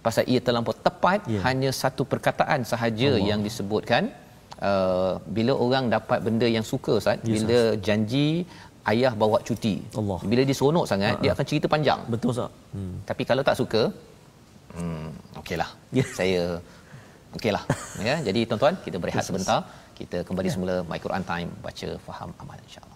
pasal 0.05 0.23
ia 0.33 0.39
terlampau 0.45 0.75
tepat 0.87 1.19
Ya. 1.33 1.39
hanya 1.47 1.69
satu 1.81 2.03
perkataan 2.11 2.61
sahaja 2.71 3.09
Allah. 3.13 3.25
yang 3.29 3.39
disebutkan 3.47 4.03
uh, 4.69 5.13
bila 5.37 5.53
orang 5.65 5.85
dapat 5.95 6.19
benda 6.27 6.47
yang 6.55 6.65
suka 6.71 6.91
Ustaz 7.01 7.17
Ya, 7.25 7.33
bila 7.35 7.59
janji 7.87 8.27
ayah 8.93 9.13
bawa 9.21 9.37
cuti 9.47 9.75
Allah. 9.99 10.19
bila 10.31 10.41
dia 10.49 10.55
seronok 10.59 10.85
sangat 10.91 11.15
dia 11.23 11.31
akan 11.35 11.45
cerita 11.51 11.67
panjang 11.75 11.99
Betul 12.13 12.29
Ustaz. 12.35 12.51
Hmm. 12.77 12.95
tapi 13.09 13.23
kalau 13.29 13.41
tak 13.49 13.57
suka 13.61 13.81
hmm 14.77 15.07
okeylah 15.41 15.69
Ya. 15.97 16.05
saya 16.19 16.41
okeylah 17.37 17.63
ya 18.09 18.15
jadi 18.27 18.39
tuan-tuan 18.49 18.77
kita 18.85 18.97
berehat 19.01 19.25
sebentar 19.25 19.59
kita 19.97 20.25
kembali 20.27 20.49
semula 20.49 20.75
my 20.89 20.99
Quran 20.99 21.23
time. 21.23 21.49
Baca 21.61 21.89
faham 22.01 22.29
amal 22.41 22.57
insyaallah 22.65 22.92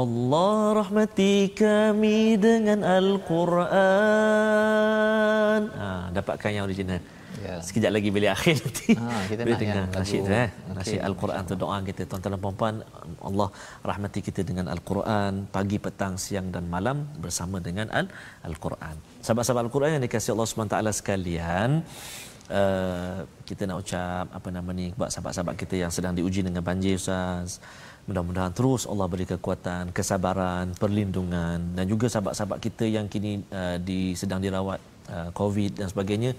Allah 0.00 0.80
rahmati 0.80 1.34
kami 1.52 2.20
dengan 2.40 2.80
Al-Quran. 2.80 3.70
Ha, 5.80 5.88
dapatkan 6.16 6.50
yang 6.56 6.64
original. 6.68 7.00
Ya. 7.40 7.56
Sekejap 7.66 7.92
lagi 7.96 8.08
bila 8.16 8.26
akhir 8.36 8.54
nanti. 8.64 8.92
Ha, 9.00 9.06
kita 9.30 9.40
nak 9.44 9.58
dengar 9.60 9.76
yang 9.76 9.88
lagu- 9.88 10.00
nasyid 10.00 10.20
tu 10.28 10.32
eh. 10.44 10.48
Nasyid 10.76 11.00
Al-Quran 11.08 11.42
tu 11.50 11.54
doa 11.62 11.76
kita 11.88 12.02
tuan-tuan 12.08 12.32
dan 12.36 12.40
puan-puan. 12.44 12.74
Allah 13.28 13.48
rahmati 13.90 14.20
kita 14.28 14.40
dengan 14.50 14.66
Al-Quran 14.74 15.32
pagi, 15.56 15.76
petang, 15.84 16.14
siang 16.24 16.48
dan 16.54 16.64
malam 16.74 16.96
bersama 17.24 17.56
dengan 17.68 17.86
Al- 17.98 18.12
Al-Quran. 18.48 18.94
Sahabat-sahabat 19.24 19.62
Al-Quran 19.68 19.90
yang 19.96 20.04
dikasihi 20.04 20.32
Allah 20.36 20.48
SWT 20.48 20.76
sekalian, 21.00 21.70
uh, 22.52 23.18
kita 23.48 23.62
nak 23.68 23.76
ucap 23.84 24.24
apa 24.38 24.48
nama 24.56 24.70
ni 24.80 24.86
buat 24.98 25.08
sahabat-sahabat 25.12 25.56
kita 25.56 25.74
yang 25.80 25.92
sedang 25.92 26.12
diuji 26.12 26.40
dengan 26.44 26.64
banjir 26.64 26.96
Ustaz. 27.00 27.60
Mudah-mudahan 28.08 28.52
terus 28.58 28.82
Allah 28.90 29.06
beri 29.12 29.26
kekuatan, 29.32 29.92
kesabaran, 29.96 30.72
perlindungan 30.80 31.58
dan 31.76 31.84
juga 31.92 32.06
sahabat-sahabat 32.12 32.58
kita 32.66 32.84
yang 32.96 33.06
kini 33.12 33.44
uh, 33.52 33.76
di 33.88 34.16
sedang 34.20 34.40
dirawat 34.44 34.80
uh, 35.14 35.28
COVID 35.40 35.72
dan 35.80 35.88
sebagainya. 35.92 36.32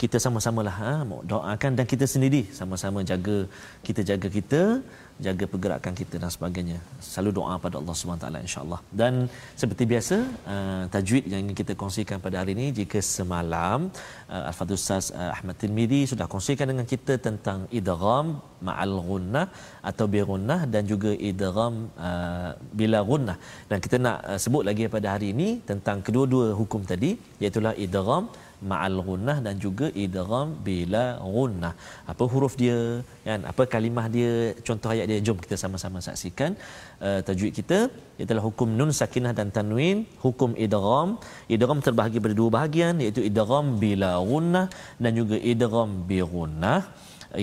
Kita 0.00 0.16
sama-samalah 0.16 0.76
ha, 0.80 0.92
doakan 1.04 1.72
dan 1.76 1.84
kita 1.84 2.08
sendiri 2.08 2.48
sama-sama 2.58 3.04
jaga 3.04 3.44
kita 3.84 4.00
jaga 4.00 4.28
kita 4.32 4.80
jaga 5.26 5.44
pergerakan 5.52 5.94
kita 6.00 6.14
dan 6.22 6.30
sebagainya. 6.36 6.78
Selalu 7.10 7.30
doa 7.38 7.54
pada 7.64 7.76
Allah 7.80 7.94
SWT 7.96 8.26
insyaAllah. 8.46 8.80
Dan 9.00 9.14
seperti 9.62 9.84
biasa 9.92 10.16
uh, 10.54 10.84
tajwid 10.94 11.24
yang 11.32 11.40
ingin 11.44 11.56
kita 11.60 11.74
kongsikan 11.82 12.18
pada 12.26 12.36
hari 12.40 12.52
ini 12.58 12.66
jika 12.80 13.00
semalam 13.16 13.88
uh, 14.34 14.48
Al-Fadhil 14.50 14.80
Ustaz 14.82 15.06
uh, 15.20 15.30
Ahmad 15.36 15.56
Tirmidhi 15.62 16.02
sudah 16.12 16.28
kongsikan 16.34 16.68
dengan 16.72 16.86
kita 16.92 17.16
tentang 17.28 17.60
idgham 17.80 18.26
ma'al 18.68 18.96
gunnah 19.10 19.46
atau 19.90 20.04
bi 20.12 20.20
gunnah 20.30 20.60
dan 20.74 20.82
juga 20.92 21.10
idgham 21.30 21.74
uh, 22.08 22.50
bila 22.80 23.00
gunnah 23.10 23.36
dan 23.70 23.78
kita 23.84 23.96
nak 24.06 24.18
uh, 24.30 24.38
sebut 24.44 24.64
lagi 24.68 24.92
pada 24.96 25.08
hari 25.14 25.28
ini 25.34 25.48
tentang 25.70 25.98
kedua-dua 26.06 26.46
hukum 26.60 26.84
tadi 26.92 27.12
iaitu 27.42 27.60
idgham 27.86 28.24
ma'al 28.70 28.96
gunnah 29.08 29.36
dan 29.46 29.54
juga 29.64 29.86
idgham 30.04 30.48
bila 30.68 31.04
gunnah. 31.36 31.72
Apa 32.12 32.24
huruf 32.32 32.54
dia 32.62 32.78
kan? 33.26 33.40
Apa 33.50 33.64
kalimah 33.74 34.06
dia? 34.16 34.32
Contoh 34.66 34.92
ayat 34.92 35.06
Jadi 35.10 35.22
jom 35.26 35.38
kita 35.44 35.56
sama-sama 35.62 35.98
saksikan 36.06 36.52
uh, 37.06 37.20
tajwid 37.26 37.52
kita 37.58 37.78
ialah 38.20 38.44
hukum 38.48 38.68
nun 38.78 38.92
sakinah 39.00 39.32
dan 39.38 39.48
tanwin, 39.56 40.04
hukum 40.24 40.52
idgham. 40.66 41.16
Idgham 41.54 41.80
terbahagi 41.86 42.20
pada 42.24 42.34
dua 42.40 42.50
bahagian 42.56 43.00
iaitu 43.04 43.22
idgham 43.30 43.66
bila 43.84 44.10
gunnah 44.30 44.66
dan 45.02 45.12
juga 45.20 45.36
idgham 45.52 45.90
bi 46.08 46.20
gunnah. 46.34 46.80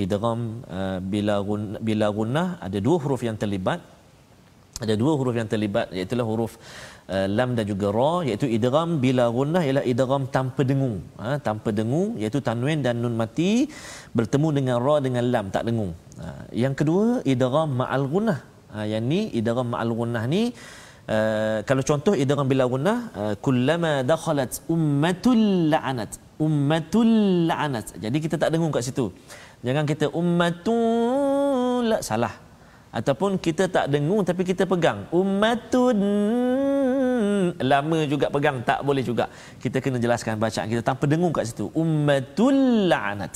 Idgham 0.05 0.39
uh, 0.77 0.99
bila 1.13 1.35
gunnah, 1.49 1.79
bila 1.89 2.07
gunnah 2.17 2.47
ada 2.67 2.77
dua 2.87 2.97
huruf 3.03 3.23
yang 3.29 3.39
terlibat. 3.43 3.81
Ada 4.85 4.93
dua 5.01 5.11
huruf 5.17 5.33
yang 5.39 5.49
terlibat 5.49 5.89
iaitu 5.97 6.13
huruf 6.29 6.53
uh, 7.15 7.27
lam 7.37 7.49
dan 7.57 7.65
juga 7.71 7.87
ra 7.97 8.13
iaitu 8.29 8.47
idgham 8.57 8.89
bila 9.03 9.25
gunnah 9.37 9.63
ialah 9.67 9.83
idgham 9.91 10.23
tanpa 10.35 10.61
dengung. 10.69 10.97
Ha, 11.21 11.37
tanpa 11.47 11.69
dengung 11.79 12.09
iaitu 12.21 12.39
tanwin 12.47 12.79
dan 12.85 12.95
nun 13.03 13.15
mati 13.21 13.51
bertemu 14.17 14.47
dengan 14.57 14.77
ra 14.85 14.95
dengan 15.05 15.25
lam 15.33 15.45
tak 15.55 15.65
dengung. 15.69 15.93
Ha, 16.19 16.25
yang 16.63 16.73
kedua 16.79 17.07
idgham 17.33 17.69
ma'al 17.81 18.05
gunnah 18.13 18.39
ha, 18.73 18.85
yang 18.91 19.03
ni 19.11 19.21
idgham 19.39 19.67
ma'al 19.73 19.91
gunnah 19.99 20.23
ni 20.33 20.41
uh, 21.13 21.59
kalau 21.69 21.83
contoh 21.89 22.13
idgham 22.23 22.47
bila 22.53 22.63
gunnah 22.73 22.97
uh, 23.21 23.33
kullama 23.45 23.93
dakhalat 24.11 24.51
ummatul 24.75 25.43
la'anat. 25.73 26.11
Ummatul 26.47 27.11
la'anat. 27.49 27.87
Jadi 28.03 28.17
kita 28.25 28.35
tak 28.41 28.51
dengung 28.53 28.73
kat 28.75 28.85
situ. 28.87 29.05
Jangan 29.65 29.85
kita 29.91 30.05
ummatul 30.21 31.89
la 31.91 31.97
salah. 32.09 32.33
Ataupun 32.97 33.31
kita 33.45 33.63
tak 33.75 33.85
dengung 33.93 34.21
tapi 34.29 34.41
kita 34.49 34.63
pegang. 34.71 34.99
Ummatun 35.21 35.97
lama 37.71 37.99
juga 38.13 38.27
pegang 38.33 38.57
tak 38.69 38.79
boleh 38.87 39.03
juga. 39.09 39.25
Kita 39.63 39.77
kena 39.83 39.97
jelaskan 39.97 40.39
bacaan 40.39 40.67
kita 40.71 40.81
tanpa 40.81 41.05
dengung 41.11 41.33
kat 41.35 41.49
situ. 41.49 41.67
Ummatul 41.73 42.87
la'anat 42.91 43.33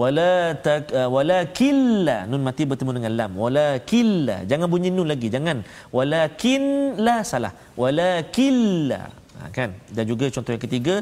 wala 0.00 0.54
tak 0.66 0.94
uh, 0.94 1.08
walakilla 1.14 2.18
nun 2.30 2.42
mati 2.46 2.62
bertemu 2.70 2.92
dengan 2.98 3.12
lam. 3.20 3.32
Walakilla 3.44 4.36
jangan 4.50 4.68
bunyi 4.72 4.90
nun 4.94 5.08
lagi 5.12 5.28
jangan. 5.34 5.58
Walakin 5.96 6.62
la 7.06 7.16
salah. 7.30 7.52
Walakilla 7.82 9.00
ha, 9.38 9.50
kan? 9.58 9.74
Dan 9.90 10.04
juga 10.12 10.30
contoh 10.34 10.52
yang 10.54 10.64
ketiga 10.66 10.94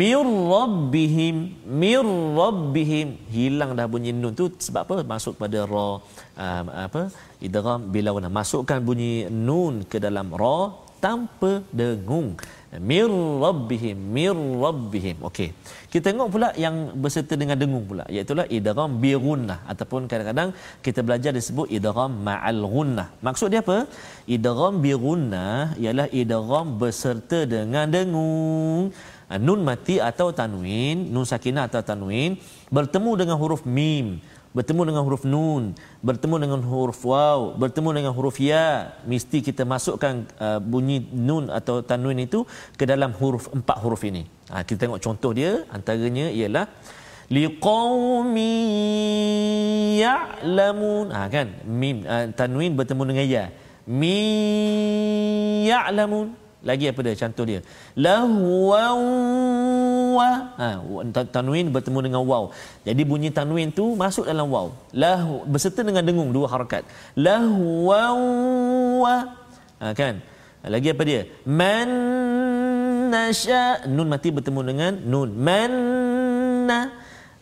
mir 0.00 0.22
rabbihim 0.54 1.36
mir 1.82 2.06
rabbihim. 2.40 3.08
Hilang 3.34 3.74
dah 3.78 3.86
bunyi 3.90 4.14
nun 4.14 4.34
tu 4.40 4.46
sebab 4.66 4.82
apa? 4.86 4.96
Masuk 5.14 5.34
pada 5.42 5.66
ra 5.72 5.88
uh, 5.98 6.62
apa? 6.86 7.02
Idgham 7.42 7.90
bila 7.94 8.14
wana 8.16 8.30
masukkan 8.40 8.78
bunyi 8.88 9.26
nun 9.48 9.82
ke 9.90 9.98
dalam 10.06 10.30
ra 10.42 10.60
tanpa 11.04 11.50
dengung. 11.80 12.36
Mir 12.88 13.10
rabbihim 13.44 13.98
mir 14.16 14.36
rabbihim. 14.64 15.16
Okey. 15.28 15.50
Kita 15.90 16.14
tengok 16.14 16.28
pula 16.34 16.48
yang 16.64 16.94
berserta 17.02 17.34
dengan 17.42 17.58
dengung 17.62 17.82
pula. 17.90 18.04
Iaitu 18.14 18.36
idgham 18.56 18.90
bi 19.02 19.10
gunnah 19.26 19.58
ataupun 19.72 20.06
kadang-kadang 20.10 20.50
kita 20.86 21.00
belajar 21.02 21.34
disebut 21.34 21.66
idgham 21.76 22.12
ma'al 22.28 22.62
gunnah 22.74 23.08
maksud 23.26 23.50
dia 23.50 23.62
apa? 23.66 23.78
Idgham 24.36 24.78
bi 24.84 24.92
gunnah 24.94 25.74
ialah 25.82 26.06
idgham 26.14 26.78
berserta 26.82 27.42
dengan 27.54 27.90
dengung. 27.90 28.94
Nun 29.46 29.60
mati 29.62 30.02
atau 30.10 30.34
tanwin, 30.34 31.06
nun 31.14 31.22
sakinah 31.22 31.70
atau 31.70 31.82
tanwin 31.86 32.34
bertemu 32.76 33.10
dengan 33.14 33.36
huruf 33.38 33.62
mim, 33.62 34.18
bertemu 34.50 34.82
dengan 34.90 35.02
huruf 35.06 35.22
nun, 35.22 35.78
bertemu 36.02 36.34
dengan 36.42 36.60
huruf 36.66 37.00
waw, 37.06 37.54
bertemu 37.54 38.02
dengan 38.02 38.12
huruf 38.16 38.42
ya, 38.42 38.98
mesti 39.06 39.38
kita 39.46 39.62
masukkan 39.62 40.26
uh, 40.42 40.58
bunyi 40.58 41.06
nun 41.14 41.46
atau 41.54 41.86
tanwin 41.86 42.26
itu 42.26 42.42
ke 42.74 42.82
dalam 42.82 43.14
huruf 43.14 43.46
empat 43.54 43.78
huruf 43.78 44.02
ini. 44.02 44.26
Ha, 44.50 44.66
kita 44.66 44.90
tengok 44.90 44.98
contoh 44.98 45.30
dia 45.30 45.62
antaranya 45.70 46.26
ialah 46.34 46.66
liqaumi 47.30 48.54
ya'lamun. 50.02 51.06
Ha 51.14 51.30
kan? 51.30 51.48
Mim 51.62 52.02
uh, 52.02 52.26
tanwin 52.34 52.74
bertemu 52.74 53.02
dengan 53.06 53.26
ya. 53.30 53.44
Mi 53.86 54.18
ya'lamun 55.70 56.39
lagi 56.60 56.92
apa 56.92 57.00
dia? 57.00 57.16
Contoh 57.16 57.44
dia. 57.48 57.60
Lahwa 57.96 58.84
wa. 60.16 60.30
Ha 60.60 60.68
tanwin 61.32 61.72
bertemu 61.72 61.98
dengan 62.04 62.22
waw. 62.28 62.52
Jadi 62.84 63.02
bunyi 63.08 63.32
tanwin 63.32 63.72
tu 63.72 63.96
masuk 63.96 64.28
dalam 64.28 64.52
waw. 64.52 64.68
Lah 64.92 65.24
berserta 65.48 65.80
dengan 65.80 66.04
dengung 66.04 66.28
dua 66.30 66.52
harakat. 66.52 66.84
Lahwa 67.16 68.02
wa. 69.00 69.16
Ha 69.80 69.96
kan? 69.96 70.20
Lagi 70.60 70.92
apa 70.92 71.02
dia? 71.08 71.24
Man 71.48 71.88
nasha 73.08 73.88
nun 73.88 74.12
mati 74.12 74.28
bertemu 74.28 74.60
dengan 74.60 74.92
nun. 75.00 75.32
Man 75.32 75.72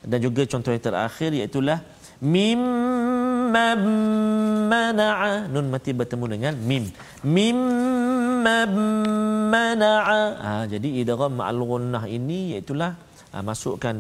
dan 0.09 0.19
juga 0.23 0.47
contoh 0.49 0.73
yang 0.73 0.81
terakhir 0.81 1.31
iaitu 1.35 1.61
mim 2.19 2.61
mana'a 4.69 5.47
nun 5.51 5.71
mati 5.71 5.93
bertemu 5.93 6.25
dengan 6.39 6.55
mim. 6.57 6.89
Mim 7.23 7.59
mana'a. 8.47 10.23
Ha, 10.47 10.53
jadi 10.73 10.89
idgham 11.01 11.33
ma'al 11.41 11.61
gunnah 11.71 12.05
ini 12.17 12.39
iaitu 12.55 12.73
ha, 12.83 12.89
masukkan 13.49 13.97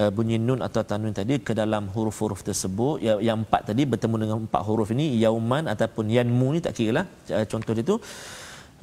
uh, 0.00 0.10
bunyi 0.16 0.36
nun 0.46 0.60
atau 0.66 0.82
tanwin 0.90 1.14
tadi 1.20 1.34
ke 1.48 1.52
dalam 1.60 1.90
huruf-huruf 1.94 2.40
tersebut. 2.48 2.96
Yang, 3.06 3.18
yang 3.28 3.38
empat 3.44 3.62
tadi 3.70 3.82
bertemu 3.92 4.16
dengan 4.22 4.38
empat 4.46 4.62
huruf 4.68 4.88
ini 4.94 5.06
yauman 5.24 5.64
ataupun 5.74 6.04
yanmu 6.16 6.48
ni 6.54 6.60
tak 6.66 6.74
kira 6.78 6.92
lah 6.98 7.06
contoh 7.52 7.72
dia 7.76 7.86
tu. 7.92 7.98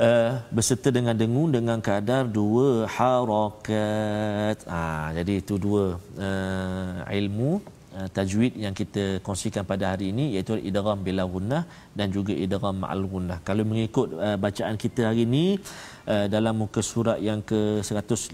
Uh, 0.02 0.34
berserta 0.56 0.90
dengan 0.98 1.14
dengung 1.14 1.50
dengan 1.54 1.78
kadar 1.84 2.24
dua 2.26 2.90
harakat. 2.96 4.58
Ah 4.66 5.14
jadi 5.18 5.34
itu 5.44 5.60
dua 5.66 5.84
uh, 6.28 7.16
ilmu 7.20 7.81
Uh, 7.92 8.08
tajwid 8.08 8.56
yang 8.56 8.72
kita 8.72 9.20
kongsikan 9.20 9.68
pada 9.68 9.92
hari 9.92 10.16
ini 10.16 10.32
iaitu 10.32 10.56
idgham 10.56 10.96
bila 11.04 11.28
gunnah 11.28 11.68
dan 11.92 12.08
juga 12.08 12.32
idgham 12.32 12.80
ma'al 12.80 13.04
gunnah. 13.04 13.44
Kalau 13.44 13.68
mengikut 13.68 14.16
uh, 14.16 14.40
bacaan 14.40 14.80
kita 14.80 15.12
hari 15.12 15.28
ini 15.28 15.60
uh, 16.08 16.24
dalam 16.32 16.56
muka 16.56 16.80
surat 16.80 17.20
yang 17.20 17.44
ke 17.44 17.84
156 17.84 18.32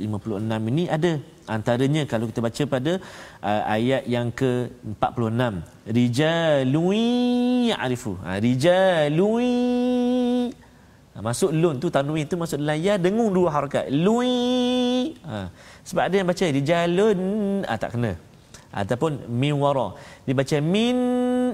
ini 0.61 0.83
ada 0.85 1.17
antaranya 1.49 2.05
kalau 2.05 2.29
kita 2.29 2.37
baca 2.45 2.63
pada 2.69 2.93
uh, 3.41 3.61
ayat 3.65 4.05
yang 4.05 4.29
ke 4.29 4.69
46 4.93 5.89
rijalui 5.89 7.09
ya'rifu. 7.73 8.13
Ha, 8.29 8.37
rijalui 8.37 9.57
ha, 11.17 11.17
masuk 11.25 11.49
lun 11.49 11.81
tu 11.81 11.89
tanwin 11.89 12.29
tu 12.29 12.37
masuk 12.37 12.61
dalam 12.61 12.77
ya 12.77 13.01
dengung 13.01 13.33
dua 13.33 13.49
harakat. 13.57 13.89
Lui. 13.89 15.17
Ha, 15.25 15.49
sebab 15.81 16.03
ada 16.05 16.13
yang 16.13 16.29
baca 16.29 16.45
rijalun 16.45 17.19
ah 17.65 17.79
tak 17.81 17.97
kena 17.97 18.26
ataupun 18.81 19.11
min 19.41 19.53
wara. 19.63 19.87
Dibaca 20.27 20.57
min 20.73 20.97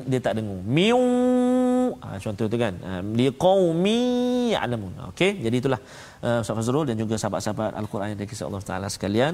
dia 0.09 0.19
tak 0.25 0.33
dengung 0.37 0.61
miu. 0.75 1.03
Ha, 2.03 2.17
contoh 2.23 2.47
tu 2.51 2.57
kan. 2.63 2.73
Ha, 2.87 2.91
liqaumi 3.19 3.99
ya'lamun. 4.55 4.93
Okey 5.11 5.31
jadi 5.45 5.55
itulah 5.61 5.81
uh, 6.27 6.39
Ustaz 6.43 6.55
Fazrul 6.59 6.85
dan 6.89 6.95
juga 7.03 7.15
sahabat-sahabat 7.21 7.71
al-Quran 7.81 8.07
yang 8.13 8.19
dikasihi 8.23 8.47
Allah 8.49 8.63
Taala 8.69 8.87
sekalian 8.95 9.33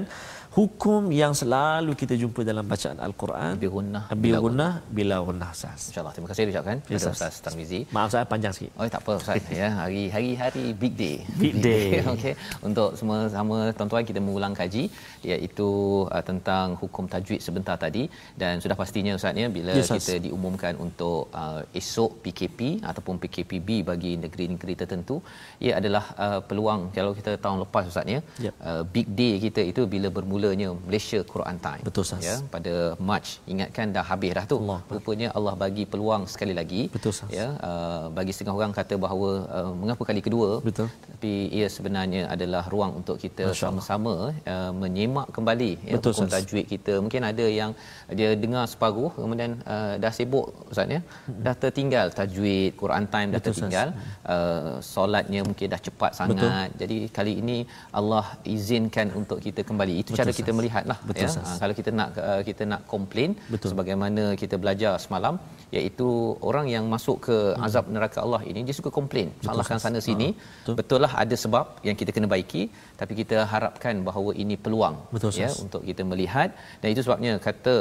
hukum 0.58 1.02
yang 1.20 1.32
selalu 1.40 1.92
kita 2.00 2.14
jumpa 2.22 2.40
dalam 2.50 2.64
bacaan 2.72 2.98
al-Quran 3.06 3.52
bi 3.62 3.68
gunnah 3.76 4.04
bi 4.24 4.30
gunnah 4.44 4.72
bila 4.98 5.16
gunnah 5.28 5.50
sas 5.60 5.82
insyaallah. 5.90 6.14
Terima 6.16 6.28
kasih 6.30 6.44
diucapkan 6.50 6.76
kepada 6.82 6.98
yes, 6.98 7.14
Ustaz 7.16 7.34
Tarmizi. 7.44 7.80
Maaf 7.96 8.10
saya 8.14 8.26
panjang 8.32 8.54
sikit. 8.56 8.72
Oh 8.78 8.88
tak 8.96 9.02
apa 9.04 9.12
Ustaz. 9.22 9.38
Ya 9.60 9.68
hari 9.78 10.02
hari 10.14 10.30
hari 10.42 10.64
big 10.82 10.94
day. 11.02 11.16
Big 11.42 11.54
day. 11.66 11.86
okey 12.14 12.34
untuk 12.68 12.90
semua 12.98 13.18
sama 13.36 13.56
tuan-tuan 13.78 14.04
kita 14.10 14.20
mengulang 14.26 14.54
kaji 14.60 14.84
iaitu 15.30 15.68
uh, 16.14 16.22
tentang 16.30 16.78
hukum 16.82 17.04
tajwid 17.12 17.40
sebentar 17.46 17.76
tadi. 17.84 18.04
Dan 18.40 18.62
sudah 18.64 18.76
pastinya 18.82 19.12
Ustaz 19.18 19.42
ya 19.42 19.48
bila 19.56 19.72
yes, 19.78 19.90
kita 19.98 20.14
diumumkan 20.26 20.74
untuk 20.86 21.30
uh, 21.42 21.62
esok 21.80 22.10
PKP 22.24 22.60
ataupun 22.90 23.16
PKPB 23.22 23.68
bagi 23.90 24.12
negeri-negeri 24.24 24.74
tertentu 24.82 25.16
ia 25.64 25.72
adalah 25.80 26.04
uh, 26.24 26.40
peluang 26.48 26.79
kalau 26.96 27.12
kita 27.18 27.32
tahun 27.44 27.58
lepas 27.64 27.84
Ustaz 27.92 28.06
ya. 28.14 28.20
Yep. 28.44 28.54
uh, 28.68 28.82
big 28.94 29.08
day 29.20 29.32
kita 29.44 29.62
itu 29.72 29.82
bila 29.94 30.08
bermulanya 30.16 30.68
Malaysia 30.86 31.20
Quran 31.32 31.56
Time. 31.66 31.84
Betul 31.88 32.02
Ustaz. 32.06 32.24
Ya 32.28 32.36
pada 32.54 32.74
March. 33.10 33.30
Ingatkan 33.52 33.86
dah 33.96 34.04
habis 34.10 34.32
dah 34.38 34.44
tu. 34.52 34.58
Allah. 34.62 34.80
rupanya 34.94 35.28
Allah 35.38 35.54
bagi 35.64 35.84
peluang 35.92 36.24
sekali 36.34 36.54
lagi. 36.60 36.82
Betul 36.96 37.10
Ustaz. 37.14 37.30
Ya 37.38 37.48
uh, 37.68 38.04
bagi 38.18 38.32
setengah 38.36 38.56
orang 38.60 38.74
kata 38.80 38.94
bahawa 39.04 39.30
uh, 39.58 39.72
mengapa 39.80 40.02
kali 40.10 40.22
kedua? 40.26 40.50
Betul. 40.68 40.88
Tapi 41.10 41.32
ia 41.58 41.68
sebenarnya 41.76 42.22
adalah 42.34 42.64
ruang 42.74 42.92
untuk 43.00 43.16
kita 43.24 43.46
sama-sama 43.62 44.14
uh, 44.54 44.72
menyemak 44.82 45.28
kembali 45.36 45.72
ya 45.90 45.94
betul, 45.96 46.12
hukum 46.14 46.28
tajwid 46.34 46.66
kita. 46.74 46.94
Mungkin 47.04 47.22
ada 47.30 47.46
yang 47.60 47.70
dia 48.18 48.30
dengar 48.44 48.64
separuh 48.72 49.12
kemudian 49.18 49.52
uh, 49.74 49.94
dah 50.02 50.12
sibuk 50.18 50.46
ustaz 50.72 50.96
ya. 50.96 51.00
Hmm. 51.00 51.40
dah 51.44 51.54
tertinggal 51.62 52.06
tajwid 52.18 52.72
Quran 52.82 53.04
time 53.12 53.28
dah 53.34 53.40
betul, 53.40 53.52
tertinggal. 53.54 53.88
Uh, 54.34 54.72
solatnya 54.92 55.40
mungkin 55.48 55.66
dah 55.74 55.80
cepat 55.86 56.12
sangat 56.18 56.36
betul. 56.36 56.50
Jadi 56.82 56.96
kali 57.16 57.32
ini 57.42 57.56
Allah 57.98 58.24
izinkan 58.54 59.08
untuk 59.20 59.38
kita 59.46 59.60
kembali. 59.68 59.94
Itu 60.02 60.10
betul, 60.12 60.20
cara 60.20 60.32
kita 60.40 60.52
melihatlah 60.58 60.98
betul, 61.10 61.28
ya. 61.28 61.42
Uh, 61.44 61.56
kalau 61.62 61.74
kita 61.80 61.90
nak 61.98 62.10
uh, 62.30 62.42
kita 62.48 62.62
nak 62.72 62.82
komplain 62.92 63.30
betul. 63.54 63.70
sebagaimana 63.72 64.24
kita 64.42 64.58
belajar 64.62 64.92
semalam 65.04 65.36
iaitu 65.76 66.08
orang 66.50 66.66
yang 66.74 66.84
masuk 66.94 67.16
ke 67.26 67.36
hmm. 67.38 67.66
azab 67.66 67.86
neraka 67.96 68.18
Allah 68.26 68.42
ini 68.50 68.62
dia 68.68 68.76
suka 68.80 68.92
komplain. 68.98 69.30
Salahkan 69.48 69.80
sana 69.86 70.00
sini. 70.08 70.28
Betul. 70.36 70.76
betul. 70.80 71.00
Lah 71.06 71.12
ada 71.24 71.36
sebab 71.44 71.64
yang 71.88 71.96
kita 72.02 72.10
kena 72.16 72.30
baiki 72.34 72.62
tapi 73.00 73.12
kita 73.22 73.38
harapkan 73.52 73.96
bahawa 74.08 74.30
ini 74.44 74.56
peluang 74.66 74.96
betul, 75.14 75.32
ya 75.44 75.50
untuk 75.64 75.82
kita 75.90 76.04
melihat. 76.12 76.50
Dan 76.82 76.88
itu 76.94 77.02
sebabnya 77.06 77.34
kata 77.48 77.76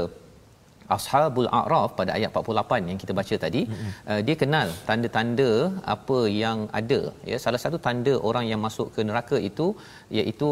ashabul 0.95 1.49
a'raf 1.59 1.89
pada 1.99 2.11
ayat 2.17 2.29
48 2.41 2.89
yang 2.89 2.99
kita 3.03 3.13
baca 3.19 3.35
tadi 3.45 3.61
mm-hmm. 3.65 3.91
uh, 4.11 4.21
dia 4.27 4.35
kenal 4.41 4.67
tanda-tanda 4.89 5.49
apa 5.95 6.19
yang 6.43 6.59
ada. 6.79 7.01
Ya 7.31 7.37
salah 7.45 7.61
satu 7.63 7.79
tanda 7.87 8.13
orang 8.29 8.45
yang 8.51 8.61
masuk 8.67 8.87
ke 8.95 9.03
neraka 9.09 9.39
itu 9.49 9.67
iaitu 10.19 10.49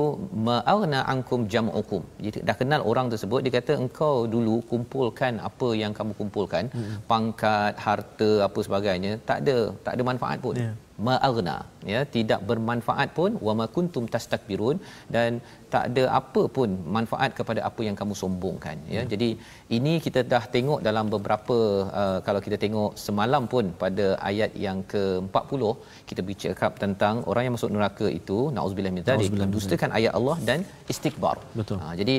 ma'arna 0.47 1.01
ankum 1.13 1.43
jam'ukum. 1.53 2.03
Jadi 2.25 2.39
dah 2.49 2.57
kenal 2.61 2.81
orang 2.91 3.09
tersebut 3.13 3.39
dia 3.45 3.53
kata 3.59 3.75
engkau 3.83 4.15
dulu 4.35 4.57
kumpulkan 4.71 5.35
apa 5.49 5.69
yang 5.83 5.93
kamu 5.99 6.13
kumpulkan 6.21 6.65
mm-hmm. 6.73 6.97
pangkat 7.11 7.73
harta 7.87 8.31
apa 8.49 8.59
sebagainya. 8.67 9.13
Tak 9.29 9.39
ada 9.43 9.57
tak 9.87 9.95
ada 9.97 10.05
manfaat 10.11 10.41
pun. 10.47 10.57
Yeah 10.65 10.75
ma'aghna 11.05 11.55
ya 11.93 12.01
tidak 12.15 12.41
bermanfaat 12.49 13.09
pun 13.19 13.31
wa 13.47 13.53
ma 13.59 13.65
kuntum 13.75 14.05
tastakbirun 14.15 14.77
dan 15.15 15.39
tak 15.73 15.83
ada 15.89 16.03
apa 16.19 16.41
pun 16.57 16.69
manfaat 16.95 17.31
kepada 17.39 17.61
apa 17.69 17.81
yang 17.87 17.95
kamu 18.01 18.13
sombongkan 18.21 18.77
ya. 18.95 19.01
Hmm. 19.01 19.09
jadi 19.13 19.29
ini 19.77 19.93
kita 20.05 20.21
dah 20.33 20.43
tengok 20.55 20.79
dalam 20.87 21.05
beberapa 21.15 21.57
uh, 22.01 22.19
kalau 22.27 22.41
kita 22.45 22.57
tengok 22.63 22.91
semalam 23.05 23.43
pun 23.53 23.65
pada 23.83 24.05
ayat 24.29 24.51
yang 24.65 24.79
ke-40 24.93 25.61
kita 26.09 26.21
bercakap 26.29 26.71
tentang 26.83 27.15
orang 27.31 27.43
yang 27.45 27.55
masuk 27.57 27.71
neraka 27.75 28.07
itu 28.19 28.37
naudzubillah 28.57 28.93
min 28.97 29.05
dzalik 29.07 29.31
mendustakan 29.43 29.91
ayat 29.99 30.13
Allah 30.19 30.37
dan 30.49 30.59
istikbar. 30.93 31.35
Betul. 31.59 31.77
Ha, 31.83 31.93
jadi 32.01 32.15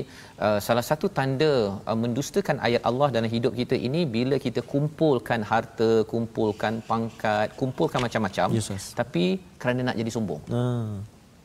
uh, 0.47 0.59
salah 0.67 0.85
satu 0.91 1.09
tanda 1.19 1.53
uh, 1.91 1.99
mendustakan 2.05 2.57
ayat 2.69 2.83
Allah 2.91 3.09
dalam 3.17 3.31
hidup 3.37 3.53
kita 3.61 3.79
ini 3.89 4.03
bila 4.17 4.37
kita 4.47 4.61
kumpulkan 4.75 5.43
harta 5.53 5.91
kumpulkan 6.13 6.75
pangkat 6.91 7.49
kumpulkan 7.61 8.01
macam-macam. 8.07 8.49
Yes, 8.59 8.93
tapi 9.01 9.25
kerana 9.62 9.81
nak 9.88 9.97
jadi 10.01 10.11
sombong 10.16 10.42
ah 10.62 10.99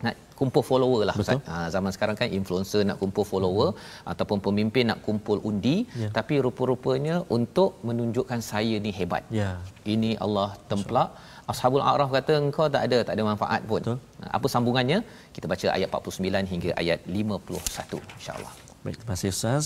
nak 0.03 0.15
kumpul 0.39 0.63
follower 0.69 1.01
lah 1.07 1.15
Betul. 1.15 1.39
Ha, 1.47 1.71
zaman 1.75 1.91
sekarang 1.95 2.15
kan 2.19 2.27
influencer 2.37 2.81
nak 2.89 2.97
kumpul 3.01 3.23
follower 3.29 3.71
hmm. 3.71 4.11
ataupun 4.11 4.37
pemimpin 4.45 4.83
nak 4.91 4.99
kumpul 5.05 5.39
undi 5.49 5.87
yeah. 5.95 6.11
tapi 6.17 6.43
rupa-rupanya 6.45 7.15
untuk 7.37 7.79
menunjukkan 7.87 8.39
saya 8.43 8.75
ni 8.85 8.91
hebat 8.99 9.23
yeah. 9.31 9.55
ini 9.93 10.11
Allah 10.25 10.49
templak 10.71 11.07
Ashabul 11.51 11.83
A'raf 11.83 12.09
kata 12.17 12.33
engkau 12.39 12.65
tak 12.71 12.83
ada 12.87 12.97
tak 13.07 13.13
ada 13.19 13.23
manfaat 13.27 13.61
pun. 13.67 13.81
Betul. 13.83 13.99
Apa 14.37 14.47
sambungannya? 14.53 15.03
Kita 15.35 15.45
baca 15.51 15.67
ayat 15.75 15.89
49 15.91 16.51
hingga 16.51 16.69
ayat 16.81 16.99
51 17.03 17.99
insya-Allah. 18.19 18.53
Baik, 18.83 18.95
terima 19.03 19.11
kasih 19.15 19.29
Ustaz. 19.35 19.65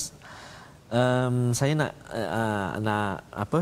Um, 0.89 1.53
saya 1.59 1.77
nak 1.77 1.91
uh, 2.09 2.69
nak 2.81 3.29
apa? 3.29 3.59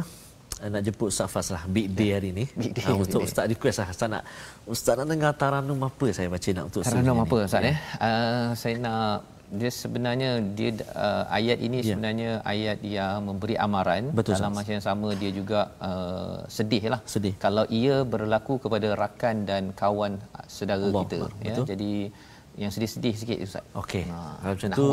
Nak 0.55 0.81
jemput 0.87 1.11
Ustaz 1.11 1.27
Fas 1.27 1.47
lah 1.51 1.63
Big 1.67 1.91
Day 1.91 2.15
hari 2.15 2.31
ni 2.31 2.45
Big 2.55 2.71
Day, 2.71 2.87
uh, 2.87 2.95
Untuk 2.95 3.27
Ustaz 3.27 3.43
request 3.51 3.83
lah 3.83 3.91
Ustaz 3.91 4.07
nak 4.07 4.23
Ustaz 4.73 4.97
nak 4.97 5.07
dengar 5.13 5.31
Taranum 5.37 5.79
apa 5.85 6.05
saya 6.09 6.27
baca 6.33 6.49
nak 6.57 6.65
untuk 6.69 6.81
Taranum 6.81 7.17
apa 7.21 7.37
Ustaz 7.45 7.61
ya. 7.69 7.75
uh, 8.01 8.47
Saya 8.57 8.75
nak 8.81 9.21
dia 9.45 9.69
sebenarnya 9.69 10.29
dia 10.57 10.69
uh, 10.97 11.23
ayat 11.29 11.57
ini 11.61 11.77
ya. 11.85 11.93
sebenarnya 11.93 12.31
ayat 12.41 12.79
yang 12.81 13.29
memberi 13.29 13.55
amaran. 13.65 14.09
Betul, 14.09 14.33
dalam 14.35 14.57
masa 14.57 14.73
yang 14.73 14.81
sama 14.81 15.13
dia 15.21 15.29
juga 15.29 15.69
uh, 15.77 16.41
sedih 16.49 16.83
lah 16.93 17.01
sedih. 17.05 17.37
Kalau 17.37 17.65
ia 17.69 18.01
berlaku 18.01 18.57
kepada 18.57 18.97
rakan 18.97 19.45
dan 19.45 19.69
kawan 19.77 20.17
saudara 20.49 20.81
Allah, 20.89 21.03
kita 21.05 21.15
Allah, 21.21 21.31
ya 21.45 21.55
jadi 21.61 21.91
yang 22.57 22.71
sedih-sedih 22.73 23.13
sikit 23.21 23.37
ustaz. 23.45 23.63
Okey. 23.77 24.03
Ha, 24.09 24.49
macam 24.49 24.69
tu 24.73 24.85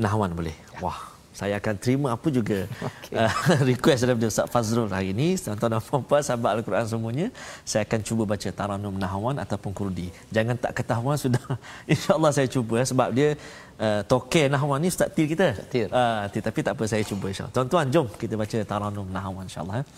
nahwan 0.00 0.30
boleh. 0.32 0.56
Ya. 0.56 0.78
wah 0.80 1.11
saya 1.37 1.53
akan 1.61 1.75
terima 1.77 2.07
apa 2.17 2.27
juga 2.33 2.65
okay. 2.81 3.13
uh, 3.13 3.33
request 3.69 4.09
daripada 4.09 4.25
Ustaz 4.33 4.49
Fazrul 4.49 4.89
hari 4.89 5.13
ini 5.13 5.37
tuan-tuan 5.37 5.77
dan 5.77 5.81
puan 5.85 6.21
sahabat 6.25 6.51
Al-Quran 6.57 6.85
semuanya 6.89 7.27
saya 7.61 7.85
akan 7.85 7.99
cuba 8.01 8.23
baca 8.31 8.49
Taranum 8.59 8.95
Nahwan 9.03 9.37
ataupun 9.45 9.69
Kurdi 9.77 10.09
jangan 10.33 10.57
tak 10.57 10.73
ketahuan 10.81 11.13
sudah 11.13 11.45
insyaAllah 11.93 12.33
saya 12.33 12.49
cuba 12.49 12.81
eh, 12.81 12.87
sebab 12.89 13.09
dia 13.13 13.29
uh, 13.77 14.01
toke 14.09 14.49
Nahwan 14.49 14.81
ni 14.81 14.89
Ustaz 14.89 15.13
Tir 15.13 15.29
kita 15.29 15.53
Tir. 15.69 15.87
Uh, 15.93 16.25
Tir 16.33 16.41
tapi 16.41 16.59
tak 16.65 16.73
apa 16.73 16.83
saya 16.89 17.05
cuba 17.05 17.29
insyaAllah 17.29 17.53
tuan-tuan 17.53 17.85
jom 17.93 18.07
kita 18.17 18.33
baca 18.33 18.57
Taranum 18.73 19.05
Nahwan 19.05 19.45
insyaAllah 19.45 19.85
eh. 19.85 19.89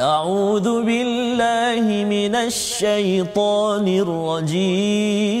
أعوذ 0.00 0.86
بالله 0.88 1.84
من 2.08 2.32
الشيطان 2.48 3.84
الرجيم 3.84 5.40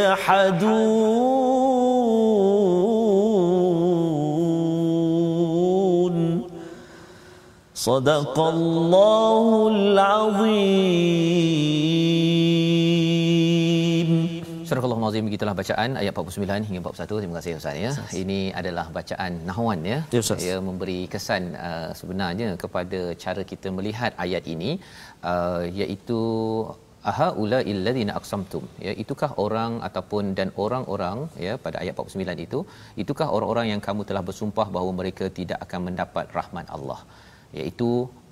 يجحدون 0.05 1.31
صدق 7.73 8.35
الله 8.39 9.47
العظيم 9.75 11.31
Surah 14.71 14.87
Al-Azim 14.87 15.27
begitulah 15.27 15.53
bacaan 15.59 15.89
ayat 16.01 16.13
49 16.15 16.67
hingga 16.67 16.79
41. 16.79 17.19
Terima 17.21 17.35
kasih 17.37 17.51
Ustaz 17.59 17.75
ya. 17.75 17.89
Ustaz. 17.91 18.13
Ini 18.21 18.39
adalah 18.59 18.85
bacaan 18.97 19.31
nahwan 19.49 19.79
ya. 19.91 19.97
Ya, 20.15 20.19
Ustaz. 20.23 20.39
Ia 20.47 20.57
memberi 20.67 20.99
kesan 21.13 21.43
uh, 21.69 21.89
sebenarnya 21.99 22.49
kepada 22.63 23.01
cara 23.23 23.41
kita 23.51 23.67
melihat 23.77 24.11
ayat 24.25 24.47
ini 24.53 24.71
uh, 25.31 25.67
iaitu 25.81 26.21
aha 27.10 27.28
ula 27.42 27.58
illadzina 27.72 28.12
aqsamtum. 28.18 28.64
Ya 28.86 28.92
itukah 29.02 29.30
orang 29.44 29.72
ataupun 29.88 30.34
dan 30.38 30.48
orang-orang 30.64 31.18
ya 31.46 31.54
pada 31.64 31.76
ayat 31.82 31.94
49 32.04 32.46
itu 32.46 32.60
itukah 33.02 33.28
orang-orang 33.36 33.66
yang 33.72 33.80
kamu 33.86 34.02
telah 34.10 34.22
bersumpah 34.28 34.68
bahawa 34.76 34.92
mereka 35.00 35.26
tidak 35.38 35.58
akan 35.66 35.80
mendapat 35.88 36.26
rahmat 36.38 36.68
Allah? 36.76 37.00
Iaitu 37.58 37.90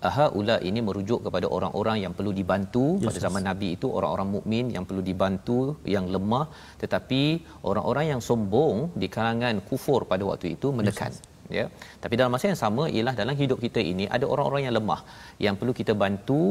aha 0.09 0.27
ula 0.39 0.57
ini 0.69 0.81
merujuk 0.87 1.21
kepada 1.27 1.47
orang-orang 1.57 1.99
yang 2.05 2.15
perlu 2.19 2.33
dibantu. 2.41 2.87
Yes, 2.97 3.07
pada 3.09 3.19
zaman 3.27 3.43
yes. 3.43 3.49
nabi 3.51 3.69
itu 3.77 3.87
orang-orang 3.99 4.29
mukmin 4.37 4.67
yang 4.77 4.87
perlu 4.89 5.05
dibantu 5.11 5.59
yang 5.97 6.09
lemah. 6.15 6.47
Tetapi 6.83 7.23
orang-orang 7.71 8.07
yang 8.15 8.23
sombong 8.31 8.77
di 9.03 9.09
kalangan 9.17 9.63
kufur 9.71 10.03
pada 10.13 10.27
waktu 10.33 10.49
itu 10.57 10.71
menekan. 10.81 11.15
yes, 11.15 11.23
yes 11.23 11.34
ya. 11.59 11.65
Tapi 12.03 12.15
dalam 12.21 12.33
masa 12.35 12.47
yang 12.51 12.61
sama 12.63 12.85
ialah 12.95 13.15
dalam 13.21 13.37
hidup 13.43 13.59
kita 13.65 13.81
ini 13.93 14.05
ada 14.17 14.27
orang-orang 14.33 14.63
yang 14.67 14.75
lemah 14.79 15.01
yang 15.47 15.55
perlu 15.61 15.75
kita 15.81 15.93
bantu 16.03 16.43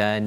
dan 0.00 0.20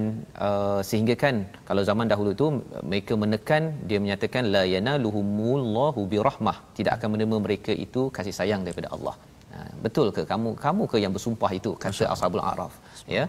uh, 0.47 0.81
sehingga 0.89 1.15
kan 1.23 1.35
kalau 1.69 1.83
zaman 1.89 2.07
dahulu 2.13 2.31
itu 2.37 2.47
mereka 2.91 3.15
menekan 3.23 3.63
dia 3.89 3.99
menyatakan 4.05 4.45
la 4.55 4.63
yanaluhumullahu 4.75 6.01
birahmah. 6.13 6.57
Tidak 6.79 6.93
akan 6.97 7.09
menerima 7.15 7.39
mereka 7.47 7.71
itu 7.85 8.03
kasih 8.17 8.35
sayang 8.39 8.63
daripada 8.67 8.89
Allah. 8.97 9.15
Ha, 9.53 9.57
betul 9.85 10.07
ke? 10.15 10.21
Kamu 10.31 10.49
kamu 10.65 10.83
ke 10.91 10.97
yang 11.03 11.13
bersumpah 11.15 11.51
itu? 11.59 11.71
Kata 11.83 12.05
ashabul 12.13 12.45
araf. 12.51 12.73
Ya 13.17 13.25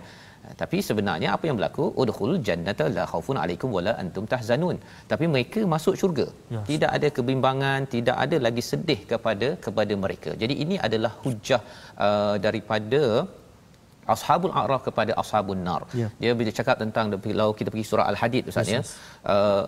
tapi 0.60 0.78
sebenarnya 0.88 1.28
apa 1.36 1.44
yang 1.48 1.56
berlaku? 1.58 1.84
Udkhul 2.02 2.34
jannata 2.46 2.86
la 2.96 3.04
khaufun 3.12 3.36
alaikum 3.42 3.68
wala 3.76 3.92
antum 4.02 4.24
tahzanun. 4.32 4.76
Tapi 5.12 5.24
mereka 5.34 5.60
masuk 5.74 5.94
syurga. 6.00 6.26
Ya. 6.54 6.60
tidak 6.70 6.90
ada 6.96 7.08
kebimbangan 7.16 7.80
tidak 7.94 8.16
ada 8.24 8.36
lagi 8.46 8.62
sedih 8.70 9.00
kepada 9.12 9.48
kepada 9.66 9.94
mereka. 10.04 10.30
Jadi 10.42 10.54
ini 10.64 10.76
adalah 10.88 11.12
hujah 11.22 11.62
uh, 12.06 12.36
daripada 12.46 13.02
ashabul 14.14 14.52
a'raf 14.60 14.82
kepada 14.88 15.12
ashabun 15.22 15.62
nar. 15.68 15.82
Ya. 16.00 16.08
dia 16.22 16.32
bila 16.40 16.50
cakap 16.58 16.76
tentang 16.82 17.06
kalau 17.26 17.48
kita 17.60 17.68
pergi 17.74 17.86
surah 17.90 18.06
al-hadid 18.12 18.50
ustaz 18.50 18.72
ya. 18.74 18.82
uh, 19.34 19.64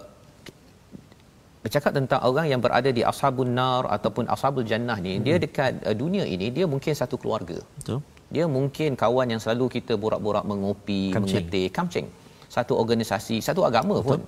bercakap 1.64 1.92
tentang 1.98 2.20
orang 2.28 2.46
yang 2.52 2.60
berada 2.64 2.90
di 2.98 3.02
ashabun 3.12 3.48
nar 3.60 3.82
ataupun 3.96 4.24
ashabul 4.34 4.66
jannah 4.72 4.98
ni 5.06 5.14
hmm. 5.14 5.24
dia 5.26 5.36
dekat 5.46 5.72
uh, 5.88 5.96
dunia 6.02 6.26
ini 6.34 6.48
dia 6.58 6.68
mungkin 6.74 6.92
satu 7.02 7.18
keluarga. 7.22 7.58
Betul 7.80 8.00
dia 8.34 8.44
mungkin 8.56 8.98
kawan 9.02 9.26
yang 9.32 9.40
selalu 9.44 9.66
kita 9.76 9.94
borak-borak 10.02 10.44
mengopi 10.50 11.02
mengetik 11.14 11.70
kamcing 11.76 12.08
satu 12.56 12.74
organisasi 12.82 13.38
satu 13.48 13.62
agama 13.68 13.96
Betul. 13.98 14.08
pun 14.08 14.20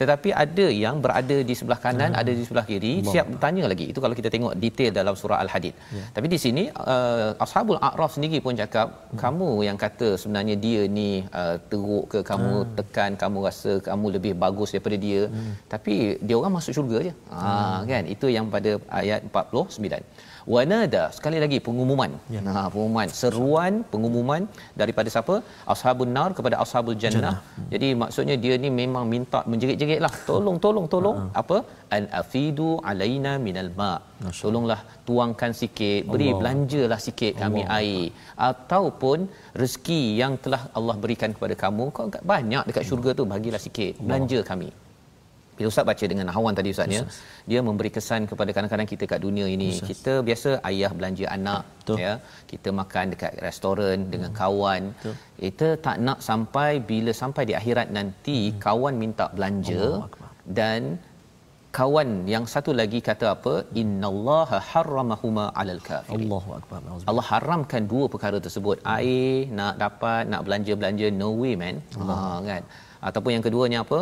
tetapi 0.00 0.28
ada 0.44 0.66
yang 0.84 0.96
berada 1.04 1.36
di 1.48 1.54
sebelah 1.58 1.78
kanan 1.84 2.10
hmm. 2.12 2.20
ada 2.20 2.32
di 2.38 2.42
sebelah 2.46 2.64
kiri 2.70 2.92
Allah. 2.94 3.12
siap 3.12 3.26
bertanya 3.32 3.64
lagi 3.72 3.86
itu 3.92 3.98
kalau 4.04 4.16
kita 4.20 4.28
tengok 4.34 4.54
detail 4.62 4.90
dalam 4.98 5.14
surah 5.20 5.38
al-hadid 5.44 5.74
ya. 5.98 6.04
tapi 6.16 6.26
di 6.34 6.38
sini 6.44 6.64
uh, 6.94 7.44
ashabul 7.44 7.78
a'raf 7.88 8.10
sendiri 8.16 8.38
pun 8.46 8.56
cakap 8.62 8.88
hmm. 8.88 9.18
kamu 9.22 9.50
yang 9.68 9.78
kata 9.84 10.08
sebenarnya 10.22 10.56
dia 10.64 10.82
ni 10.98 11.10
uh, 11.40 11.56
teruk 11.70 12.06
ke 12.14 12.20
kamu 12.30 12.52
hmm. 12.56 12.72
tekan 12.80 13.12
kamu 13.22 13.38
rasa 13.48 13.72
kamu 13.88 14.06
lebih 14.16 14.32
bagus 14.44 14.72
daripada 14.74 14.98
dia 15.06 15.22
hmm. 15.28 15.52
tapi 15.74 15.94
dia 16.26 16.36
orang 16.40 16.54
masuk 16.58 16.74
syurga 16.78 16.98
je 17.08 17.12
hmm. 17.14 17.40
ha 17.44 17.84
kan 17.92 18.04
itu 18.16 18.26
yang 18.36 18.48
pada 18.56 18.72
ayat 19.00 19.20
49 19.28 20.31
wanada 20.54 21.02
sekali 21.16 21.38
lagi 21.42 21.58
pengumuman 21.66 22.12
ya. 22.34 22.40
nah 22.46 22.66
pengumuman 22.74 23.08
seruan 23.20 23.72
pengumuman 23.92 24.42
daripada 24.80 25.08
siapa 25.14 25.34
ashabun 25.74 26.10
nar 26.16 26.30
kepada 26.38 26.56
ashabul 26.64 26.98
jannah, 27.02 27.20
jannah. 27.20 27.36
Hmm. 27.56 27.68
jadi 27.74 27.88
maksudnya 28.02 28.36
dia 28.44 28.54
ni 28.64 28.70
memang 28.82 29.04
minta 29.14 29.40
menjerit-jeritlah 29.50 30.14
tolong 30.30 30.58
tolong 30.64 30.86
tolong 30.94 31.16
uh-huh. 31.20 31.40
apa 31.42 31.58
an 31.96 32.04
afidu 32.20 32.70
alaina 32.92 33.32
minal 33.46 33.70
ma 33.80 33.92
tolonglah 34.42 34.80
tuangkan 35.08 35.52
sikit 35.62 36.02
beri 36.12 36.28
Allah. 36.28 36.38
belanjalah 36.40 37.00
sikit 37.06 37.32
kami 37.42 37.62
Allah. 37.64 37.78
air 37.78 38.04
ataupun 38.50 39.18
rezeki 39.62 40.02
yang 40.20 40.34
telah 40.44 40.62
Allah 40.78 40.96
berikan 41.04 41.32
kepada 41.36 41.56
kamu 41.64 41.84
kau 41.96 42.06
banyak 42.34 42.64
dekat 42.70 42.86
syurga 42.90 43.12
tu 43.18 43.26
bagilah 43.34 43.62
sikit 43.66 43.94
belanja 44.06 44.38
Allah. 44.40 44.50
kami 44.52 44.70
bila 45.56 45.66
Ustaz 45.72 45.84
baca 45.90 46.04
dengan 46.12 46.26
Hawan 46.34 46.54
tadi 46.58 46.70
Ustaz 46.74 46.96
ya, 46.96 47.02
dia 47.50 47.60
memberi 47.68 47.90
kesan 47.96 48.24
kepada 48.30 48.50
kadang-kadang 48.56 48.88
kita 48.92 49.04
kat 49.12 49.20
dunia 49.26 49.46
ini. 49.56 49.68
Ustaz. 49.74 49.88
Kita 49.90 50.12
biasa 50.28 50.50
ayah 50.70 50.90
belanja 50.98 51.26
anak 51.36 51.62
Betul. 51.80 51.96
ya. 52.04 52.12
Kita 52.52 52.68
makan 52.80 53.04
dekat 53.14 53.32
restoran 53.46 53.96
hmm. 54.00 54.10
dengan 54.12 54.30
kawan. 54.40 54.82
Betul. 54.96 55.14
Kita 55.44 55.68
tak 55.86 55.96
nak 56.06 56.18
sampai 56.28 56.70
bila 56.90 57.12
sampai 57.22 57.44
di 57.50 57.56
akhirat 57.60 57.88
nanti 57.98 58.38
hmm. 58.48 58.60
kawan 58.66 58.96
minta 59.04 59.26
belanja 59.36 59.84
dan 60.58 60.82
kawan 61.78 62.08
yang 62.32 62.44
satu 62.52 62.70
lagi 62.80 62.98
kata 63.08 63.26
apa 63.34 63.54
innallaha 63.82 64.58
harramahuma 64.70 65.44
alal 65.60 65.82
kafirin 65.88 66.24
Allahu 66.24 66.50
akbar 66.58 66.80
Allah 67.10 67.26
haramkan 67.32 67.84
dua 67.92 68.06
perkara 68.14 68.38
tersebut 68.46 68.76
air 68.96 69.48
nak 69.58 69.74
dapat 69.84 70.22
nak 70.32 70.42
belanja-belanja 70.46 71.08
no 71.20 71.30
way 71.42 71.54
man 71.62 71.76
ha 72.08 72.16
kan 72.50 72.62
ataupun 73.08 73.30
yang 73.34 73.44
keduanya 73.46 73.78
apa 73.84 74.00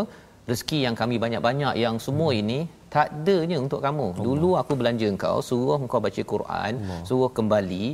rezeki 0.48 0.78
yang 0.86 0.94
kami 0.96 1.16
banyak-banyak 1.24 1.74
yang 1.84 1.96
semua 2.00 2.30
hmm. 2.32 2.40
ini 2.42 2.58
tak 2.90 3.06
adanya 3.14 3.56
untuk 3.64 3.80
kamu. 3.86 4.06
Allah. 4.12 4.24
Dulu 4.26 4.48
aku 4.60 4.72
belanja 4.74 5.06
engkau, 5.06 5.36
suruh 5.48 5.78
engkau 5.78 6.02
baca 6.06 6.22
Quran, 6.32 6.72
Allah. 6.82 7.00
suruh 7.06 7.30
kembali, 7.30 7.84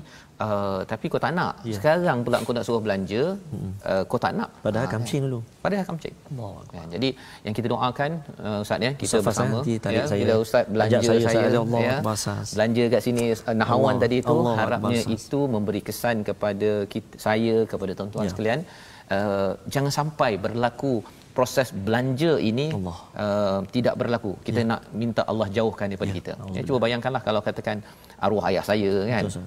uh, 0.41 0.81
tapi 0.91 1.13
kau 1.13 1.21
tak 1.21 1.33
nak. 1.37 1.61
Ya. 1.69 1.77
Sekarang 1.77 2.25
pula 2.25 2.41
kau 2.49 2.57
nak 2.57 2.65
suruh 2.69 2.81
belanja, 2.87 3.23
hmm. 3.37 3.71
uh, 3.85 4.03
kau 4.09 4.17
tak 4.17 4.33
nak. 4.39 4.49
Padahal 4.65 4.89
ha, 4.89 4.93
kamcing 4.97 5.21
dulu. 5.29 5.41
Padahal 5.61 5.85
kamcing. 5.85 6.17
Allah. 6.33 6.53
Ya, 6.77 6.83
jadi 6.97 7.09
yang 7.45 7.55
kita 7.59 7.67
doakan 7.73 8.11
uh, 8.41 8.65
ustaz 8.65 8.87
ya, 8.89 8.93
kita 8.97 9.21
Ustaz 9.21 9.27
bersama 9.29 9.57
ya, 9.69 10.03
saya. 10.09 10.21
bila 10.25 10.35
ustaz 10.41 10.65
belanja 10.73 10.97
saya, 10.97 11.21
saya, 11.29 11.45
saya 11.45 11.61
Allah, 11.61 11.83
ya, 11.85 11.97
belanja 12.57 12.85
kat 12.97 13.01
sini 13.05 13.25
uh, 13.37 13.57
Nahawan 13.61 13.85
Allah. 13.85 14.03
tadi 14.09 14.19
tu 14.31 14.37
Allah. 14.41 14.57
harapnya 14.57 14.99
Allah. 15.05 15.17
itu 15.21 15.41
memberi 15.45 15.81
kesan 15.85 16.17
kepada 16.25 16.71
kita, 16.89 17.13
saya 17.21 17.55
kepada 17.69 17.93
tuan-tuan 17.93 18.25
ya. 18.25 18.33
sekalian. 18.33 18.61
Uh, 19.07 19.53
jangan 19.71 19.93
sampai 19.95 20.35
berlaku 20.45 20.99
proses 21.37 21.69
belanja 21.87 22.33
ini 22.51 22.67
uh, 22.73 23.61
tidak 23.77 23.95
berlaku. 24.01 24.33
Kita 24.49 24.61
ya. 24.63 24.71
nak 24.71 24.81
minta 25.03 25.23
Allah 25.31 25.49
jauhkan 25.59 25.87
daripada 25.93 26.13
ya. 26.13 26.19
kita. 26.19 26.33
Ya, 26.57 26.63
cuba 26.69 26.79
bayangkanlah 26.87 27.23
kalau 27.29 27.43
katakan 27.49 27.79
arwah 28.27 28.45
ayah 28.51 28.65
saya 28.71 28.93
kan. 29.13 29.25
Betul, 29.29 29.47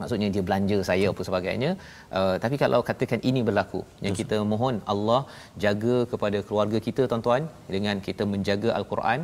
Maksudnya 0.00 0.28
dia 0.34 0.42
belanja 0.48 0.76
saya 0.88 1.06
apa 1.12 1.22
sebagainya. 1.28 1.70
Uh, 2.18 2.36
tapi 2.44 2.56
kalau 2.62 2.80
katakan 2.88 3.20
ini 3.30 3.40
berlaku, 3.48 3.80
ya 4.04 4.10
kita 4.20 4.36
mohon 4.52 4.76
Allah 4.92 5.20
jaga 5.64 5.96
kepada 6.12 6.38
keluarga 6.48 6.78
kita 6.86 7.02
tuan-tuan 7.10 7.44
dengan 7.74 7.98
kita 8.06 8.24
menjaga 8.32 8.70
al-Quran. 8.78 9.20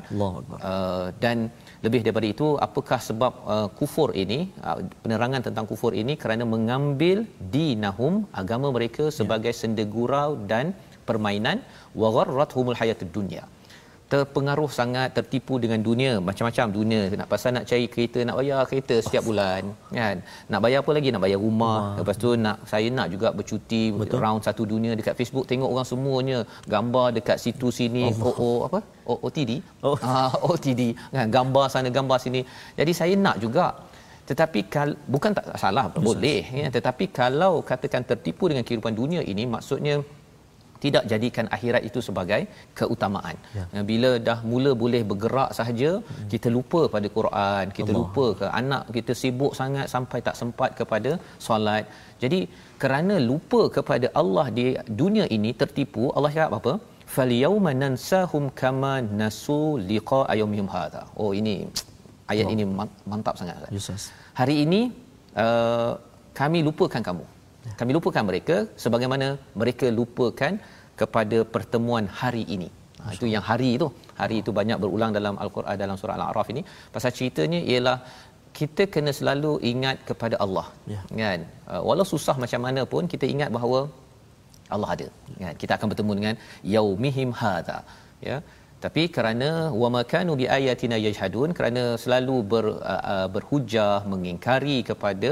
Uh, 0.71 1.07
dan 1.25 1.49
lebih 1.87 2.01
daripada 2.05 2.29
itu 2.35 2.47
apakah 2.67 3.01
sebab 3.09 3.33
uh, 3.55 3.69
kufur 3.79 4.09
ini 4.23 4.41
uh, 4.69 4.79
penerangan 5.05 5.43
tentang 5.49 5.67
kufur 5.73 5.93
ini 6.03 6.15
kerana 6.23 6.47
mengambil 6.55 7.19
dinahum 7.57 8.15
agama 8.43 8.71
mereka 8.79 9.07
sebagai 9.21 9.53
ya. 9.55 9.59
senda 9.63 9.87
gurau 9.97 10.31
dan 10.53 10.67
permainan 11.11 11.61
wa 12.01 12.09
gharrathumul 12.17 12.79
hayatud 12.81 13.13
dunya. 13.19 13.45
Terpengaruh 14.13 14.71
sangat 14.77 15.09
tertipu 15.17 15.55
dengan 15.63 15.81
dunia 15.87 16.13
macam-macam 16.29 16.67
dunia. 16.77 17.01
Nak 17.21 17.29
pasal 17.33 17.51
nak 17.57 17.65
cari 17.71 17.87
kereta 17.93 18.25
nak 18.29 18.37
bayar 18.41 18.61
kereta 18.71 18.97
setiap 19.05 19.23
bulan 19.29 19.69
kan? 19.99 20.17
Nak 20.53 20.61
bayar 20.65 20.81
apa 20.83 20.93
lagi? 20.97 21.09
Nak 21.15 21.23
bayar 21.25 21.41
rumah. 21.47 21.81
Lepas 22.01 22.17
tu 22.23 22.31
nak 22.45 22.65
saya 22.71 22.89
nak 22.99 23.09
juga 23.15 23.29
bercuti 23.39 23.83
Betul. 23.93 24.23
round 24.25 24.41
satu 24.49 24.65
dunia 24.73 24.97
dekat 25.01 25.13
Facebook 25.21 25.45
tengok 25.51 25.69
orang 25.75 25.89
semuanya. 25.93 26.39
Gambar 26.75 27.07
dekat 27.19 27.37
situ 27.45 27.69
sini 27.81 28.05
oh, 28.09 28.33
oh, 28.47 28.59
apa? 28.69 28.81
Oh, 29.11 29.19
OTD 29.29 29.61
oh. 29.85 29.97
ah, 30.09 30.33
OTD 30.53 30.83
kan? 31.17 31.29
Gambar 31.37 31.67
sana 31.69 31.93
gambar 31.99 32.17
sini. 32.25 32.41
Jadi 32.81 32.95
saya 33.01 33.13
nak 33.27 33.37
juga. 33.45 33.67
Tetapi 34.29 34.61
kal, 34.73 34.89
bukan 35.15 35.33
tak 35.37 35.45
salah 35.61 35.85
boleh 35.89 36.45
ya. 36.61 36.67
Tetapi 36.77 37.05
kalau 37.21 37.53
katakan 37.71 38.05
tertipu 38.11 38.45
dengan 38.53 38.65
kehidupan 38.65 38.93
dunia 39.01 39.21
ini 39.33 39.45
maksudnya 39.55 39.95
tidak 40.85 41.05
jadikan 41.13 41.47
akhirat 41.57 41.83
itu 41.89 42.01
sebagai 42.09 42.41
keutamaan. 42.79 43.37
Ya. 43.59 43.65
Bila 43.91 44.11
dah 44.29 44.39
mula 44.51 44.73
boleh 44.83 45.03
bergerak 45.11 45.51
sahaja, 45.59 45.91
hmm. 46.01 46.29
kita 46.33 46.49
lupa 46.57 46.81
pada 46.95 47.09
Quran, 47.17 47.65
kita 47.79 47.91
Allah. 47.93 48.01
lupa 48.01 48.27
ke 48.41 48.47
anak 48.61 48.85
kita 48.97 49.15
sibuk 49.23 49.53
sangat 49.61 49.87
sampai 49.95 50.21
tak 50.29 50.37
sempat 50.41 50.71
kepada 50.81 51.13
solat. 51.47 51.85
Jadi 52.23 52.41
kerana 52.83 53.17
lupa 53.31 53.61
kepada 53.77 54.09
Allah 54.23 54.47
di 54.59 54.67
dunia 55.01 55.27
ini 55.39 55.53
tertipu, 55.63 56.05
Allah 56.17 56.33
cakap 56.37 56.55
apa? 56.61 56.75
Falyawma 57.15 57.71
nansahum 57.83 58.47
kama 58.63 58.95
nasu 59.21 59.63
liqa 59.91 60.21
ayyumihim 60.33 60.69
hadha. 60.75 61.03
Oh 61.23 61.31
ini 61.41 61.57
ayat 62.33 62.47
Allah. 62.47 62.55
ini 62.55 62.65
mantap 63.13 63.35
sangat. 63.41 63.73
Yes, 63.77 64.13
Hari 64.41 64.57
ini 64.65 64.81
uh, 65.45 65.93
kami 66.41 66.59
lupakan 66.69 67.03
kamu 67.09 67.25
kami 67.81 67.93
lupakan 67.99 68.25
mereka 68.31 68.57
sebagaimana 68.85 69.27
mereka 69.61 69.87
lupakan 69.99 70.55
kepada 71.01 71.39
pertemuan 71.55 72.07
hari 72.21 72.45
ini. 72.57 72.69
Ha, 73.03 73.15
itu 73.17 73.27
yang 73.35 73.45
hari 73.51 73.69
itu. 73.77 73.87
Hari 74.21 74.37
itu 74.43 74.51
banyak 74.61 74.79
berulang 74.83 75.13
dalam 75.19 75.35
al-Quran 75.45 75.77
dalam 75.83 75.97
surah 76.01 76.17
al-A'raf 76.19 76.49
ini. 76.55 76.63
Pasal 76.95 77.11
ceritanya 77.19 77.61
ialah 77.73 77.97
kita 78.59 78.85
kena 78.95 79.13
selalu 79.19 79.53
ingat 79.73 79.97
kepada 80.09 80.37
Allah. 80.45 80.67
Ya. 80.93 81.01
kan? 81.21 81.41
Uh, 81.71 81.83
walau 81.89 82.07
susah 82.13 82.37
macam 82.45 82.61
mana 82.67 82.83
pun 82.93 83.03
kita 83.13 83.27
ingat 83.35 83.51
bahawa 83.57 83.81
Allah 84.75 84.91
ada. 84.95 85.09
Kan? 85.43 85.55
Kita 85.63 85.73
akan 85.77 85.89
bertemu 85.93 86.13
dengan 86.19 86.35
yaumihim 86.77 87.33
hadza 87.41 87.79
ya? 88.29 88.39
Tapi 88.85 89.03
kerana 89.15 89.49
wa 89.81 89.89
makanu 89.97 90.33
bi 90.41 90.45
ayatina 90.57 90.97
yajhadun 91.05 91.51
kerana 91.59 91.83
selalu 92.03 92.37
ber, 92.53 92.65
uh, 92.93 93.03
uh, 93.15 93.27
berhujah 93.35 93.95
mengingkari 94.13 94.79
kepada 94.91 95.31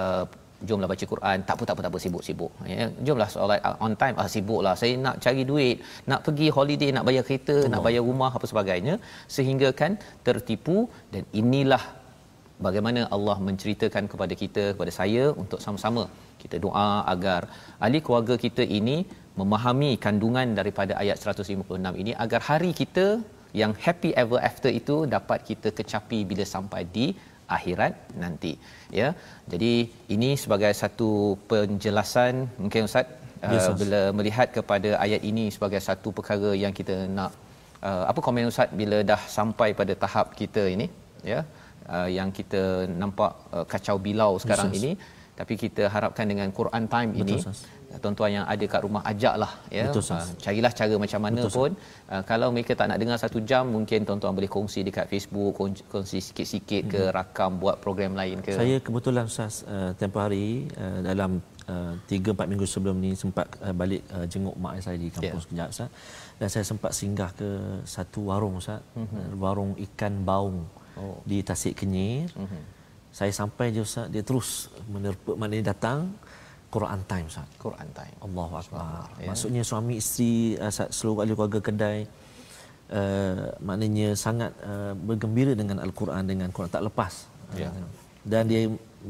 uh, 0.00 0.24
jomlah 0.68 0.88
baca 0.92 1.04
Quran. 1.12 1.38
Tak 1.48 1.54
apa 1.56 1.64
tak 1.68 1.74
apa 1.76 1.82
tak 1.84 1.92
apa 1.92 1.98
sibuk-sibuk. 2.04 2.52
Ya 2.74 2.86
jomlah 3.06 3.28
solat 3.34 3.60
on 3.86 3.94
time 4.02 4.16
ah 4.22 4.28
sibuklah 4.34 4.74
saya 4.82 4.94
nak 5.06 5.16
cari 5.24 5.42
duit 5.50 5.76
nak 6.12 6.22
pergi 6.26 6.48
holiday 6.56 6.90
nak 6.96 7.06
bayar 7.08 7.24
kereta 7.28 7.56
Allah. 7.58 7.72
nak 7.72 7.82
bayar 7.86 8.02
rumah 8.10 8.30
apa 8.38 8.46
sebagainya 8.52 8.96
sehingga 9.36 9.70
kan 9.82 9.94
tertipu. 10.28 10.78
Dan 11.14 11.24
inilah 11.42 11.82
bagaimana 12.66 13.00
Allah 13.16 13.36
menceritakan 13.48 14.04
kepada 14.12 14.34
kita 14.42 14.64
kepada 14.74 14.92
saya 15.00 15.24
untuk 15.42 15.60
sama-sama 15.64 16.04
kita 16.42 16.56
doa 16.64 16.88
agar 17.12 17.40
ahli 17.84 17.98
keluarga 18.06 18.34
kita 18.44 18.62
ini 18.78 18.96
memahami 19.40 19.92
kandungan 20.04 20.48
daripada 20.58 20.92
ayat 21.02 21.16
156 21.34 22.02
ini 22.02 22.12
agar 22.24 22.40
hari 22.50 22.70
kita 22.80 23.06
yang 23.60 23.72
happy 23.84 24.10
ever 24.22 24.38
after 24.48 24.70
itu 24.80 24.96
dapat 25.16 25.40
kita 25.50 25.68
kecapi 25.78 26.18
bila 26.30 26.44
sampai 26.54 26.82
di 26.96 27.06
akhirat 27.56 27.94
nanti 28.22 28.52
ya. 29.00 29.08
Jadi 29.52 29.72
ini 30.16 30.30
sebagai 30.42 30.72
satu 30.82 31.10
penjelasan 31.50 32.34
mungkin 32.62 32.88
ustaz 32.88 33.06
yes, 33.54 33.66
uh, 33.70 33.76
bila 33.82 34.00
melihat 34.18 34.48
kepada 34.56 34.90
ayat 35.04 35.22
ini 35.30 35.44
sebagai 35.56 35.80
satu 35.88 36.10
perkara 36.18 36.50
yang 36.64 36.72
kita 36.78 36.96
nak 37.18 37.32
uh, 37.88 38.04
apa 38.10 38.20
komen 38.26 38.52
ustaz 38.52 38.72
bila 38.80 39.00
dah 39.12 39.20
sampai 39.36 39.68
pada 39.80 39.94
tahap 40.04 40.28
kita 40.40 40.64
ini 40.74 40.86
ya 41.32 41.40
uh, 41.94 42.08
yang 42.18 42.30
kita 42.38 42.62
nampak 43.02 43.32
uh, 43.56 43.64
kacau 43.72 43.96
bilau 44.06 44.32
sekarang 44.44 44.70
yes, 44.72 44.78
ini 44.80 44.92
tapi 45.38 45.54
kita 45.62 45.84
harapkan 45.94 46.26
dengan 46.32 46.48
Quran 46.58 46.84
time 46.94 47.10
Betul, 47.12 47.22
ini 47.22 47.36
sas 47.46 47.60
tuan-tuan 48.02 48.30
yang 48.36 48.46
ada 48.52 48.64
kat 48.72 48.80
rumah 48.86 49.02
ajaklah 49.10 49.52
ya 49.78 49.84
Betul, 49.88 50.02
uh, 50.16 50.28
carilah 50.44 50.72
cara 50.80 50.94
macam 51.04 51.20
mana 51.26 51.42
Betul, 51.42 51.56
pun 51.56 51.70
uh, 52.12 52.22
kalau 52.30 52.48
mereka 52.54 52.72
tak 52.78 52.86
nak 52.90 52.98
dengar 53.02 53.18
satu 53.24 53.38
jam 53.50 53.64
mungkin 53.76 54.06
tuan-tuan 54.08 54.32
boleh 54.38 54.50
kongsi 54.56 54.80
dekat 54.88 55.06
Facebook 55.12 55.52
kongsi 55.92 56.18
sikit-sikit 56.26 56.82
ke 56.94 57.02
hmm. 57.06 57.14
rakam 57.16 57.58
buat 57.62 57.76
program 57.84 58.12
lain 58.20 58.38
ke 58.46 58.54
saya 58.60 58.76
kebetulan 58.86 59.24
ustaz 59.30 59.62
uh, 59.66 59.90
tempoh 59.98 60.22
hari 60.24 60.66
uh, 60.78 61.00
dalam 61.08 61.42
uh, 61.68 61.92
3 62.08 62.34
4 62.36 62.50
minggu 62.50 62.66
sebelum 62.68 62.96
ni 63.04 63.12
sempat 63.16 63.46
uh, 63.64 63.74
balik 63.80 64.02
uh, 64.12 64.26
jenguk 64.28 64.56
mak 64.60 64.80
saya 64.84 64.96
di 65.00 65.08
kampung 65.08 65.40
yeah. 65.40 65.44
sekejap 65.44 65.68
ustaz 65.74 65.90
dan 66.38 66.48
saya 66.50 66.64
sempat 66.66 66.92
singgah 66.92 67.30
ke 67.40 67.48
satu 67.86 68.20
warung 68.30 68.58
ustaz 68.60 68.80
mm-hmm. 68.98 69.38
warung 69.40 69.72
ikan 69.86 70.14
baung 70.28 70.58
oh. 70.98 71.18
di 71.24 71.40
Tasik 71.40 71.80
Kenyir 71.80 72.28
mm-hmm. 72.34 72.62
saya 73.14 73.32
sampai 73.32 73.72
je 73.74 73.82
ustaz 73.84 74.10
dia 74.12 74.22
terus 74.26 74.68
menerpa 74.90 75.32
maknanya 75.38 75.72
datang 75.72 76.12
Quran 76.74 77.00
time 77.06 77.26
Ustaz. 77.30 77.46
Quran 77.62 77.88
time. 77.94 78.16
Allahu 78.26 78.54
akbar. 78.58 79.06
Ya. 79.22 79.30
Maksudnya 79.30 79.62
suami 79.62 80.02
isteri 80.02 80.58
uh, 80.58 80.72
seluruh 80.90 81.22
ahli 81.22 81.32
keluarga 81.38 81.60
kedai 81.62 82.00
uh, 82.90 83.54
maknanya 83.62 84.08
sangat 84.18 84.50
uh, 84.66 84.92
bergembira 84.98 85.54
dengan 85.54 85.78
al-Quran 85.86 86.26
dengan 86.26 86.48
Quran 86.50 86.70
tak 86.74 86.82
lepas. 86.82 87.30
Ya. 87.54 87.70
Uh, 87.70 87.86
dan 88.26 88.50
dia 88.50 88.66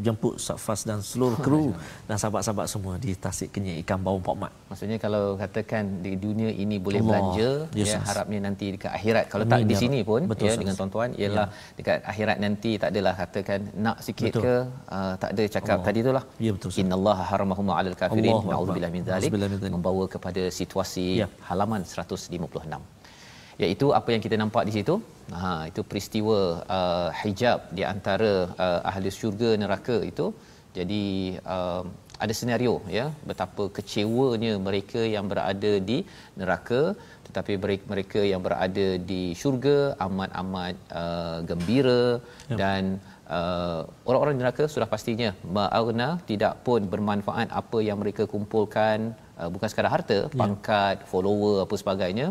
jemput 0.07 0.35
Safas 0.47 0.81
dan 0.89 0.99
seluruh 1.11 1.39
kru 1.47 1.65
dan 2.09 2.17
sahabat-sahabat 2.23 2.67
semua 2.73 2.95
di 3.05 3.13
Tasik 3.25 3.49
Kenyir 3.55 3.77
ikan 3.83 4.01
bau 4.07 4.19
Pak 4.27 4.37
Mat. 4.41 4.53
Maksudnya 4.71 4.99
kalau 5.05 5.25
katakan 5.43 6.03
di 6.05 6.13
dunia 6.25 6.51
ini 6.65 6.77
boleh 6.87 7.01
Allah. 7.03 7.09
belanja 7.11 7.51
yes, 7.79 7.93
ya 7.93 7.99
harapnya 8.09 8.39
nanti 8.47 8.67
dekat 8.75 8.93
akhirat 8.99 9.25
kalau 9.33 9.45
Amin, 9.47 9.53
tak 9.55 9.61
di 9.71 9.75
ya 9.77 9.81
sini 9.85 10.01
pun 10.11 10.23
Betul, 10.33 10.47
ya 10.49 10.55
dengan 10.63 10.75
tuan-tuan 10.79 11.11
ialah 11.21 11.47
ya. 11.51 11.77
dekat 11.79 11.99
akhirat 12.13 12.37
nanti 12.45 12.71
tak 12.83 12.89
adalah 12.95 13.15
katakan 13.21 13.61
nak 13.85 13.97
sikit 14.07 14.33
Betul. 14.33 14.43
ke 14.45 14.55
uh, 14.97 15.15
tak 15.23 15.31
ada 15.35 15.45
cakap 15.57 15.77
Allah. 15.79 15.87
tadi 15.87 15.99
itulah. 16.05 16.25
Ya 16.47 16.51
betul. 16.57 16.71
Innallaha 16.83 17.23
haramahum 17.31 17.67
'alal 17.77 17.99
kafirin. 18.03 18.35
Na'udzubillah 18.51 18.93
min 18.97 19.03
dzalik. 19.07 19.31
Membawa 19.77 20.05
kepada 20.15 20.43
situasi 20.61 21.07
ya. 21.23 21.29
halaman 21.49 21.83
156 21.87 23.04
iaitu 23.63 23.87
apa 23.99 24.09
yang 24.15 24.23
kita 24.27 24.37
nampak 24.43 24.65
di 24.69 24.73
situ 24.77 24.95
ha 25.41 25.53
itu 25.71 25.81
peristiwa 25.91 26.39
uh, 26.77 27.09
hijab 27.21 27.61
di 27.79 27.83
antara 27.93 28.33
uh, 28.65 28.81
ahli 28.91 29.13
syurga 29.19 29.51
neraka 29.63 29.99
itu 30.11 30.27
jadi 30.79 31.05
uh, 31.55 31.83
ada 32.25 32.35
senario 32.41 32.75
ya 32.99 33.07
betapa 33.29 33.65
kecewanya 33.77 34.53
mereka 34.67 35.01
yang 35.15 35.27
berada 35.33 35.73
di 35.89 35.99
neraka 36.41 36.83
tetapi 37.27 37.53
mereka 37.93 38.21
yang 38.33 38.43
berada 38.47 38.87
di 39.11 39.23
syurga 39.41 39.79
amat-amat 40.07 40.75
uh, 41.01 41.39
gembira 41.49 42.05
ya. 42.51 42.57
dan 42.61 42.83
uh, 43.37 43.81
orang-orang 44.09 44.39
neraka 44.41 44.65
sudah 44.75 44.89
pastinya 44.95 45.31
ma'arna 45.59 46.09
tidak 46.31 46.55
pun 46.67 46.87
bermanfaat 46.95 47.51
apa 47.63 47.81
yang 47.89 47.99
mereka 48.03 48.25
kumpulkan 48.35 48.99
uh, 49.41 49.49
bukan 49.55 49.69
sekadar 49.73 49.93
harta 49.97 50.19
ya. 50.23 50.33
pangkat 50.43 51.03
follower 51.13 51.57
apa 51.67 51.77
sebagainya 51.83 52.29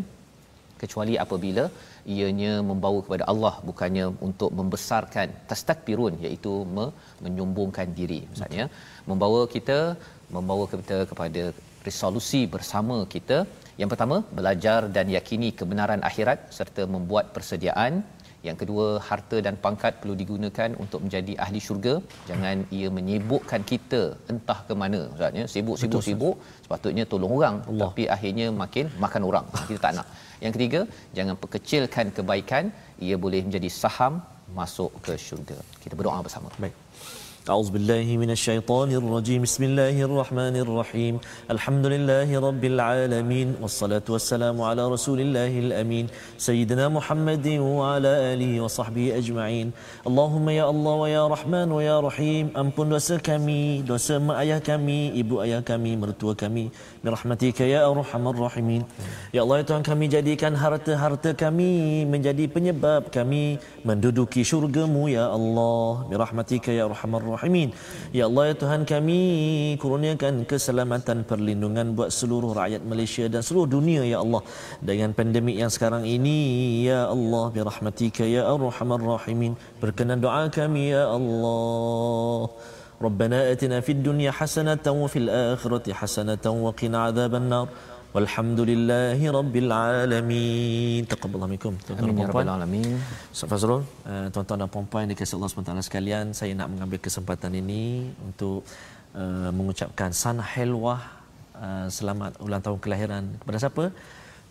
kecuali 0.84 1.13
apabila 1.23 1.65
ianya 2.15 2.53
membawa 2.69 2.99
kepada 3.05 3.25
Allah 3.31 3.53
bukannya 3.69 4.05
untuk 4.27 4.49
membesarkan 4.59 5.27
tastakbirun 5.51 6.15
iaitu 6.25 6.53
me- 6.75 6.93
menyombongkan 7.25 7.89
diri. 7.99 8.19
Maksudnya 8.29 8.65
membawa 9.11 9.41
kita 9.55 9.79
membawa 10.38 10.65
kita 10.73 10.97
kepada 11.11 11.43
resolusi 11.88 12.41
bersama 12.55 12.97
kita. 13.15 13.38
Yang 13.81 13.89
pertama 13.93 14.17
belajar 14.39 14.79
dan 14.95 15.07
yakini 15.17 15.49
kebenaran 15.59 16.01
akhirat 16.09 16.39
serta 16.57 16.84
membuat 16.95 17.25
persediaan 17.36 17.93
yang 18.47 18.57
kedua 18.61 18.85
harta 19.07 19.37
dan 19.45 19.55
pangkat 19.65 19.93
perlu 20.01 20.15
digunakan 20.21 20.69
untuk 20.83 20.99
menjadi 21.05 21.33
ahli 21.45 21.59
syurga. 21.67 21.95
Jangan 22.29 22.65
ia 22.77 22.89
menyibukkan 22.97 23.63
kita 23.71 24.01
entah 24.33 24.59
ke 24.67 24.75
mana 24.83 24.99
maksudnya 25.09 25.45
sibuk-sibuk 25.53 26.03
sibuk 26.09 26.35
sepatutnya 26.65 27.05
tolong 27.13 27.33
orang. 27.39 27.57
Allah. 27.71 27.89
tapi 27.89 28.05
akhirnya 28.15 28.47
makin 28.63 28.87
makan 29.05 29.23
orang. 29.31 29.47
Kita 29.69 29.79
tak 29.87 29.93
nak. 29.99 30.07
Yang 30.43 30.53
ketiga 30.57 30.81
jangan 31.17 31.37
perkecilkan 31.43 32.07
kebaikan. 32.19 32.63
Ia 33.07 33.17
boleh 33.25 33.41
menjadi 33.47 33.71
saham 33.81 34.15
masuk 34.59 34.91
ke 35.05 35.15
syurga. 35.27 35.59
Kita 35.83 35.93
berdoa 35.99 36.19
bersama. 36.27 36.51
Baik 36.63 36.82
أعوذ 37.48 37.70
بالله 37.70 38.04
من 38.20 38.30
الشيطان 38.30 38.92
الرجيم 38.92 39.40
بسم 39.48 39.62
الله 39.64 39.96
الرحمن 40.09 40.56
الرحيم 40.64 41.14
الحمد 41.50 41.84
لله 41.86 42.28
رب 42.48 42.64
العالمين 42.72 43.48
والصلاة 43.62 44.04
والسلام 44.04 44.56
على 44.61 44.82
رسول 44.94 45.18
الله 45.24 45.52
الأمين 45.64 46.06
سيدنا 46.36 46.92
محمد 46.92 47.46
وعلى 47.78 48.12
آله 48.32 48.52
وصحبه 48.61 49.16
أجمعين 49.20 49.66
اللهم 50.06 50.46
يا 50.61 50.66
الله 50.72 50.94
ويا 51.04 51.24
رحمن 51.34 51.68
ويا 51.72 51.96
رحيم 52.04 52.44
أمپن 52.52 52.86
dosa 52.92 53.16
kami 53.16 53.80
dosa 53.80 54.20
mak 54.20 54.44
ayah 54.44 54.61
kami 54.61 55.16
ibu 55.16 55.40
ayah 55.40 55.64
kami 55.64 55.96
mertua 55.96 56.36
kami 56.36 56.68
birahmatika 57.03 57.67
ya 57.67 57.85
arhamar 57.91 58.35
rahimin 58.45 58.87
ya 59.35 59.43
Allah 59.43 59.61
ya 59.61 59.65
Tuhan 59.69 59.83
kami 59.83 60.05
jadikan 60.15 60.53
harta-harta 60.55 61.35
kami 61.35 62.07
menjadi 62.07 62.47
penyebab 62.55 63.11
kami 63.11 63.59
menduduki 63.83 64.41
syurgamu 64.47 65.11
ya 65.11 65.27
Allah 65.37 66.07
birahmatika 66.09 66.71
ya 66.77 66.83
arhamar 66.89 67.21
rahimin. 67.33 67.69
Ya 68.17 68.23
Allah 68.29 68.43
ya 68.51 68.55
Tuhan 68.61 68.81
kami 68.91 69.19
kurniakan 69.83 70.45
keselamatan 70.51 71.25
perlindungan 71.29 71.97
buat 71.97 72.09
seluruh 72.19 72.51
rakyat 72.59 72.81
Malaysia 72.91 73.25
dan 73.33 73.41
seluruh 73.47 73.69
dunia 73.75 74.01
ya 74.05 74.17
Allah 74.23 74.41
dengan 74.89 75.11
pandemik 75.17 75.57
yang 75.61 75.71
sekarang 75.75 76.03
ini 76.05 76.37
ya 76.87 77.09
Allah 77.15 77.45
bi 77.55 77.59
rahmatika 77.71 78.23
ya 78.35 78.43
arhamar 78.53 79.01
rahimin. 79.01 79.53
Berkenan 79.81 80.21
doa 80.25 80.45
kami 80.59 80.93
ya 80.95 81.03
Allah. 81.17 82.53
ربنا 83.02 83.52
اتنا 83.52 83.80
في 83.86 83.92
الدنيا 83.92 84.30
حسنه 84.30 84.86
وفي 84.86 85.18
الاخره 85.24 85.86
حسنه 85.92 86.44
وقنا 86.46 86.98
عذاب 87.06 87.34
النار 87.34 87.68
Walhamdulillahi 88.16 89.24
Rabbil 89.38 89.68
Alamin. 89.68 91.02
Taqabbalah 91.12 91.44
minkum. 91.52 91.76
Tuan-tuan 91.84 92.16
dan 92.16 92.32
puan. 92.32 92.48
Alamin. 92.48 92.96
Ustaz 93.34 93.48
Fazrul, 93.52 93.84
uh, 94.09 94.26
tuan-tuan 94.32 94.64
dan 94.64 94.70
puan-puan 94.72 95.04
dikasihi 95.12 95.36
Allah 95.36 95.50
SWT 95.52 95.84
sekalian, 95.88 96.32
saya 96.38 96.56
nak 96.56 96.72
mengambil 96.72 96.98
kesempatan 97.06 97.52
ini 97.61 98.09
untuk 98.28 98.64
uh, 99.12 99.52
mengucapkan 99.52 100.09
sana 100.22 100.40
helwah 100.40 101.04
uh, 101.61 101.86
selamat 101.98 102.40
ulang 102.40 102.64
tahun 102.64 102.78
kelahiran 102.80 103.24
kepada 103.44 103.59
siapa? 103.61 103.84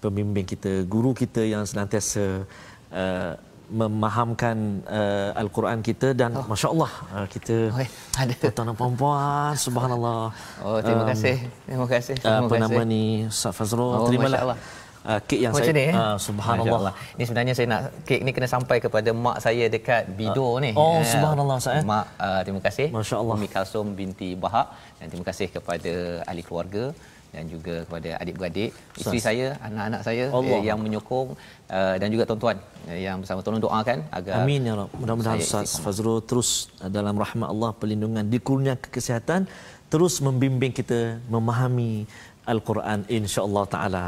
Pembimbing 0.05 0.45
kita, 0.45 0.86
guru 0.86 1.18
kita 1.18 1.41
yang 1.41 1.66
senantiasa 1.66 2.45
uh, 2.93 3.34
memahamkan 3.73 4.57
uh, 4.85 5.31
al-Quran 5.43 5.81
kita 5.81 6.12
dan 6.12 6.37
oh. 6.37 6.45
masya-Allah 6.45 6.93
uh, 7.16 7.27
kita 7.35 7.73
oh, 7.73 7.89
ada 8.20 8.35
tuan 8.53 8.68
dan 8.68 8.77
puan-puan 8.77 9.57
subhanallah. 9.66 10.29
Oh 10.61 10.79
terima 10.85 11.05
um, 11.05 11.11
kasih. 11.11 11.37
Terima 11.64 11.87
kasih. 11.89 12.14
Terima 12.20 12.45
apa 12.45 12.55
kasih. 12.55 12.62
nama 12.62 12.81
ni 12.85 13.03
Ustaz 13.33 13.53
Fazrul? 13.57 13.93
Oh, 13.97 14.07
Terimalah. 14.07 14.61
Uh, 15.03 15.18
kek 15.27 15.41
yang 15.43 15.51
Macam 15.51 15.66
saya 15.66 15.75
ni, 15.75 15.85
eh? 15.91 15.95
uh, 15.99 16.14
subhanallah. 16.14 16.95
Ini 17.18 17.25
sebenarnya 17.27 17.55
saya 17.59 17.66
nak 17.75 17.81
kek 18.07 18.20
ni 18.23 18.31
kena 18.31 18.47
sampai 18.47 18.77
kepada 18.79 19.11
mak 19.11 19.43
saya 19.43 19.66
dekat 19.66 20.07
Bido 20.14 20.47
uh, 20.47 20.62
ni. 20.62 20.70
Oh 20.79 21.01
uh, 21.01 21.03
subhanallah 21.03 21.59
saya. 21.59 21.81
Mak 21.83 22.07
uh, 22.23 22.41
terima 22.47 22.61
kasih. 22.62 22.87
Masya-Allah. 22.95 23.35
Umi 23.35 23.49
Kalsum 23.51 23.99
binti 23.99 24.39
Bahak 24.39 24.70
dan 25.03 25.11
terima 25.11 25.27
kasih 25.27 25.51
kepada 25.51 26.23
ahli 26.23 26.47
keluarga 26.47 26.95
dan 27.33 27.45
juga 27.49 27.74
kepada 27.89 28.11
adik-beradik, 28.22 28.70
isteri 29.01 29.20
saya, 29.26 29.47
anak-anak 29.66 30.01
saya 30.05 30.24
Allah. 30.28 30.61
yang 30.68 30.78
menyokong 30.85 31.28
uh, 31.72 31.95
dan 32.01 32.09
juga 32.12 32.28
tuan-tuan 32.28 32.57
uh, 32.93 32.99
yang 33.07 33.16
bersama 33.24 33.41
tolong 33.41 33.62
doakan 33.64 33.99
agar 34.12 34.45
Amin 34.45 34.68
ya 34.68 34.74
Rabb. 34.76 34.93
Mudah-mudahan 35.01 35.41
Ustaz 35.41 35.80
Fazrul 35.85 36.20
terus 36.28 36.68
dalam 36.97 37.16
rahmat 37.16 37.49
Allah 37.49 37.72
perlindungan 37.72 38.28
dikurniakan 38.28 38.91
kesihatan 38.93 39.49
terus 39.93 40.20
membimbing 40.20 40.72
kita 40.76 41.01
memahami 41.33 42.05
Al-Quran 42.53 43.09
insya-Allah 43.09 43.64
taala. 43.74 44.07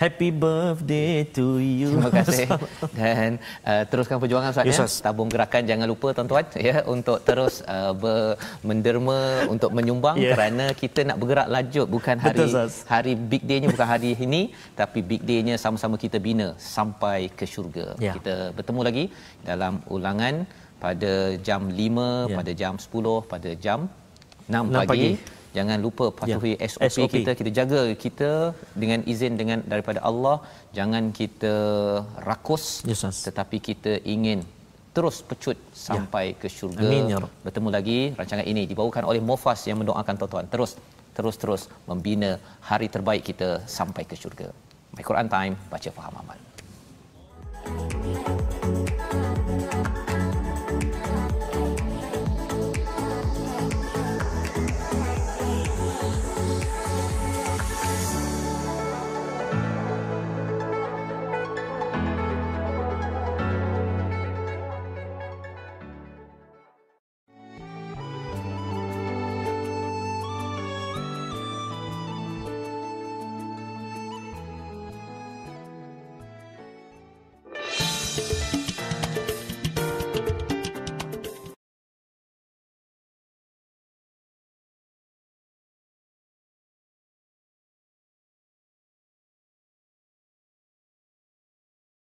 Happy 0.00 0.32
birthday 0.32 1.28
to 1.36 1.60
you. 1.60 1.92
Terima 1.92 2.08
kasih 2.08 2.46
dan 2.98 3.36
uh, 3.68 3.84
teruskan 3.84 4.16
perjuangan 4.16 4.48
Ustaz 4.56 4.64
Yes, 4.64 4.80
ya. 4.80 4.86
Tabung 5.04 5.28
gerakan 5.28 5.62
jangan 5.68 5.86
lupa 5.92 6.08
tuan-tuan 6.16 6.44
ya 6.56 6.80
untuk 6.94 7.20
terus 7.28 7.60
uh, 7.68 7.92
ber, 7.92 8.40
menderma 8.64 9.44
untuk 9.54 9.70
menyumbang 9.76 10.16
Ya. 10.16 10.32
kerana 10.32 10.72
kita 10.72 11.04
nak 11.08 11.16
bergerak 11.20 11.48
lanjut 11.52 11.86
bukan 11.96 12.16
hari 12.16 12.44
Betul, 12.48 12.72
hari 12.88 13.12
big 13.32 13.42
day-nya 13.44 13.68
bukan 13.74 13.88
hari 13.92 14.10
ini 14.26 14.40
tapi 14.80 15.04
big 15.10 15.20
day-nya 15.28 15.60
sama-sama 15.60 16.00
kita 16.04 16.16
bina 16.16 16.48
sampai 16.56 17.28
ke 17.28 17.44
syurga. 17.44 17.86
Ya. 18.06 18.16
Kita 18.16 18.56
bertemu 18.56 18.80
lagi 18.88 19.04
dalam 19.44 19.84
ulangan 19.96 20.48
pada 20.80 21.12
jam 21.44 21.68
5, 21.68 22.32
Ya. 22.32 22.36
pada 22.40 22.52
jam 22.56 22.74
10, 22.80 23.20
pada 23.32 23.52
jam 23.64 23.84
6 24.48 24.64
6 24.64 24.80
pagi. 24.80 24.88
pagi. 24.88 25.10
Jangan 25.56 25.78
lupa 25.86 26.06
patuhi 26.18 26.52
Ya. 26.54 26.68
SOP, 26.70 26.82
SOP. 26.94 27.10
kita. 27.14 27.30
Kita 27.40 27.50
jaga 27.58 27.80
kita 28.04 28.30
dengan 28.82 29.00
izin 29.12 29.34
dengan 29.40 29.58
daripada 29.72 30.00
Allah. 30.10 30.36
Jangan 30.78 31.04
kita 31.20 31.54
rakus 32.28 32.64
Yes, 32.90 33.02
tetapi 33.26 33.58
kita 33.68 33.92
ingin 34.14 34.40
terus 34.96 35.16
pecut 35.28 35.58
sampai 35.86 36.24
ke 36.40 36.48
syurga. 36.56 36.86
Amin, 36.86 37.10
ya 37.12 37.18
bertemu 37.46 37.68
lagi 37.76 37.98
rancangan 38.18 38.46
ini 38.52 38.62
dibawakan 38.70 39.04
oleh 39.10 39.22
Mofas 39.28 39.60
yang 39.70 39.78
mendoakan 39.82 40.14
tuan-tuan. 40.20 40.46
Terus 40.54 40.72
terus 41.16 41.36
terus 41.42 41.62
membina 41.90 42.30
hari 42.70 42.86
terbaik 42.94 43.22
kita 43.30 43.48
sampai 43.78 44.02
ke 44.10 44.14
syurga. 44.22 44.48
My 44.94 45.02
Quran 45.06 45.28
Time 45.30 45.54
baca 45.72 45.90
faham 45.98 46.14
amal 46.22 46.38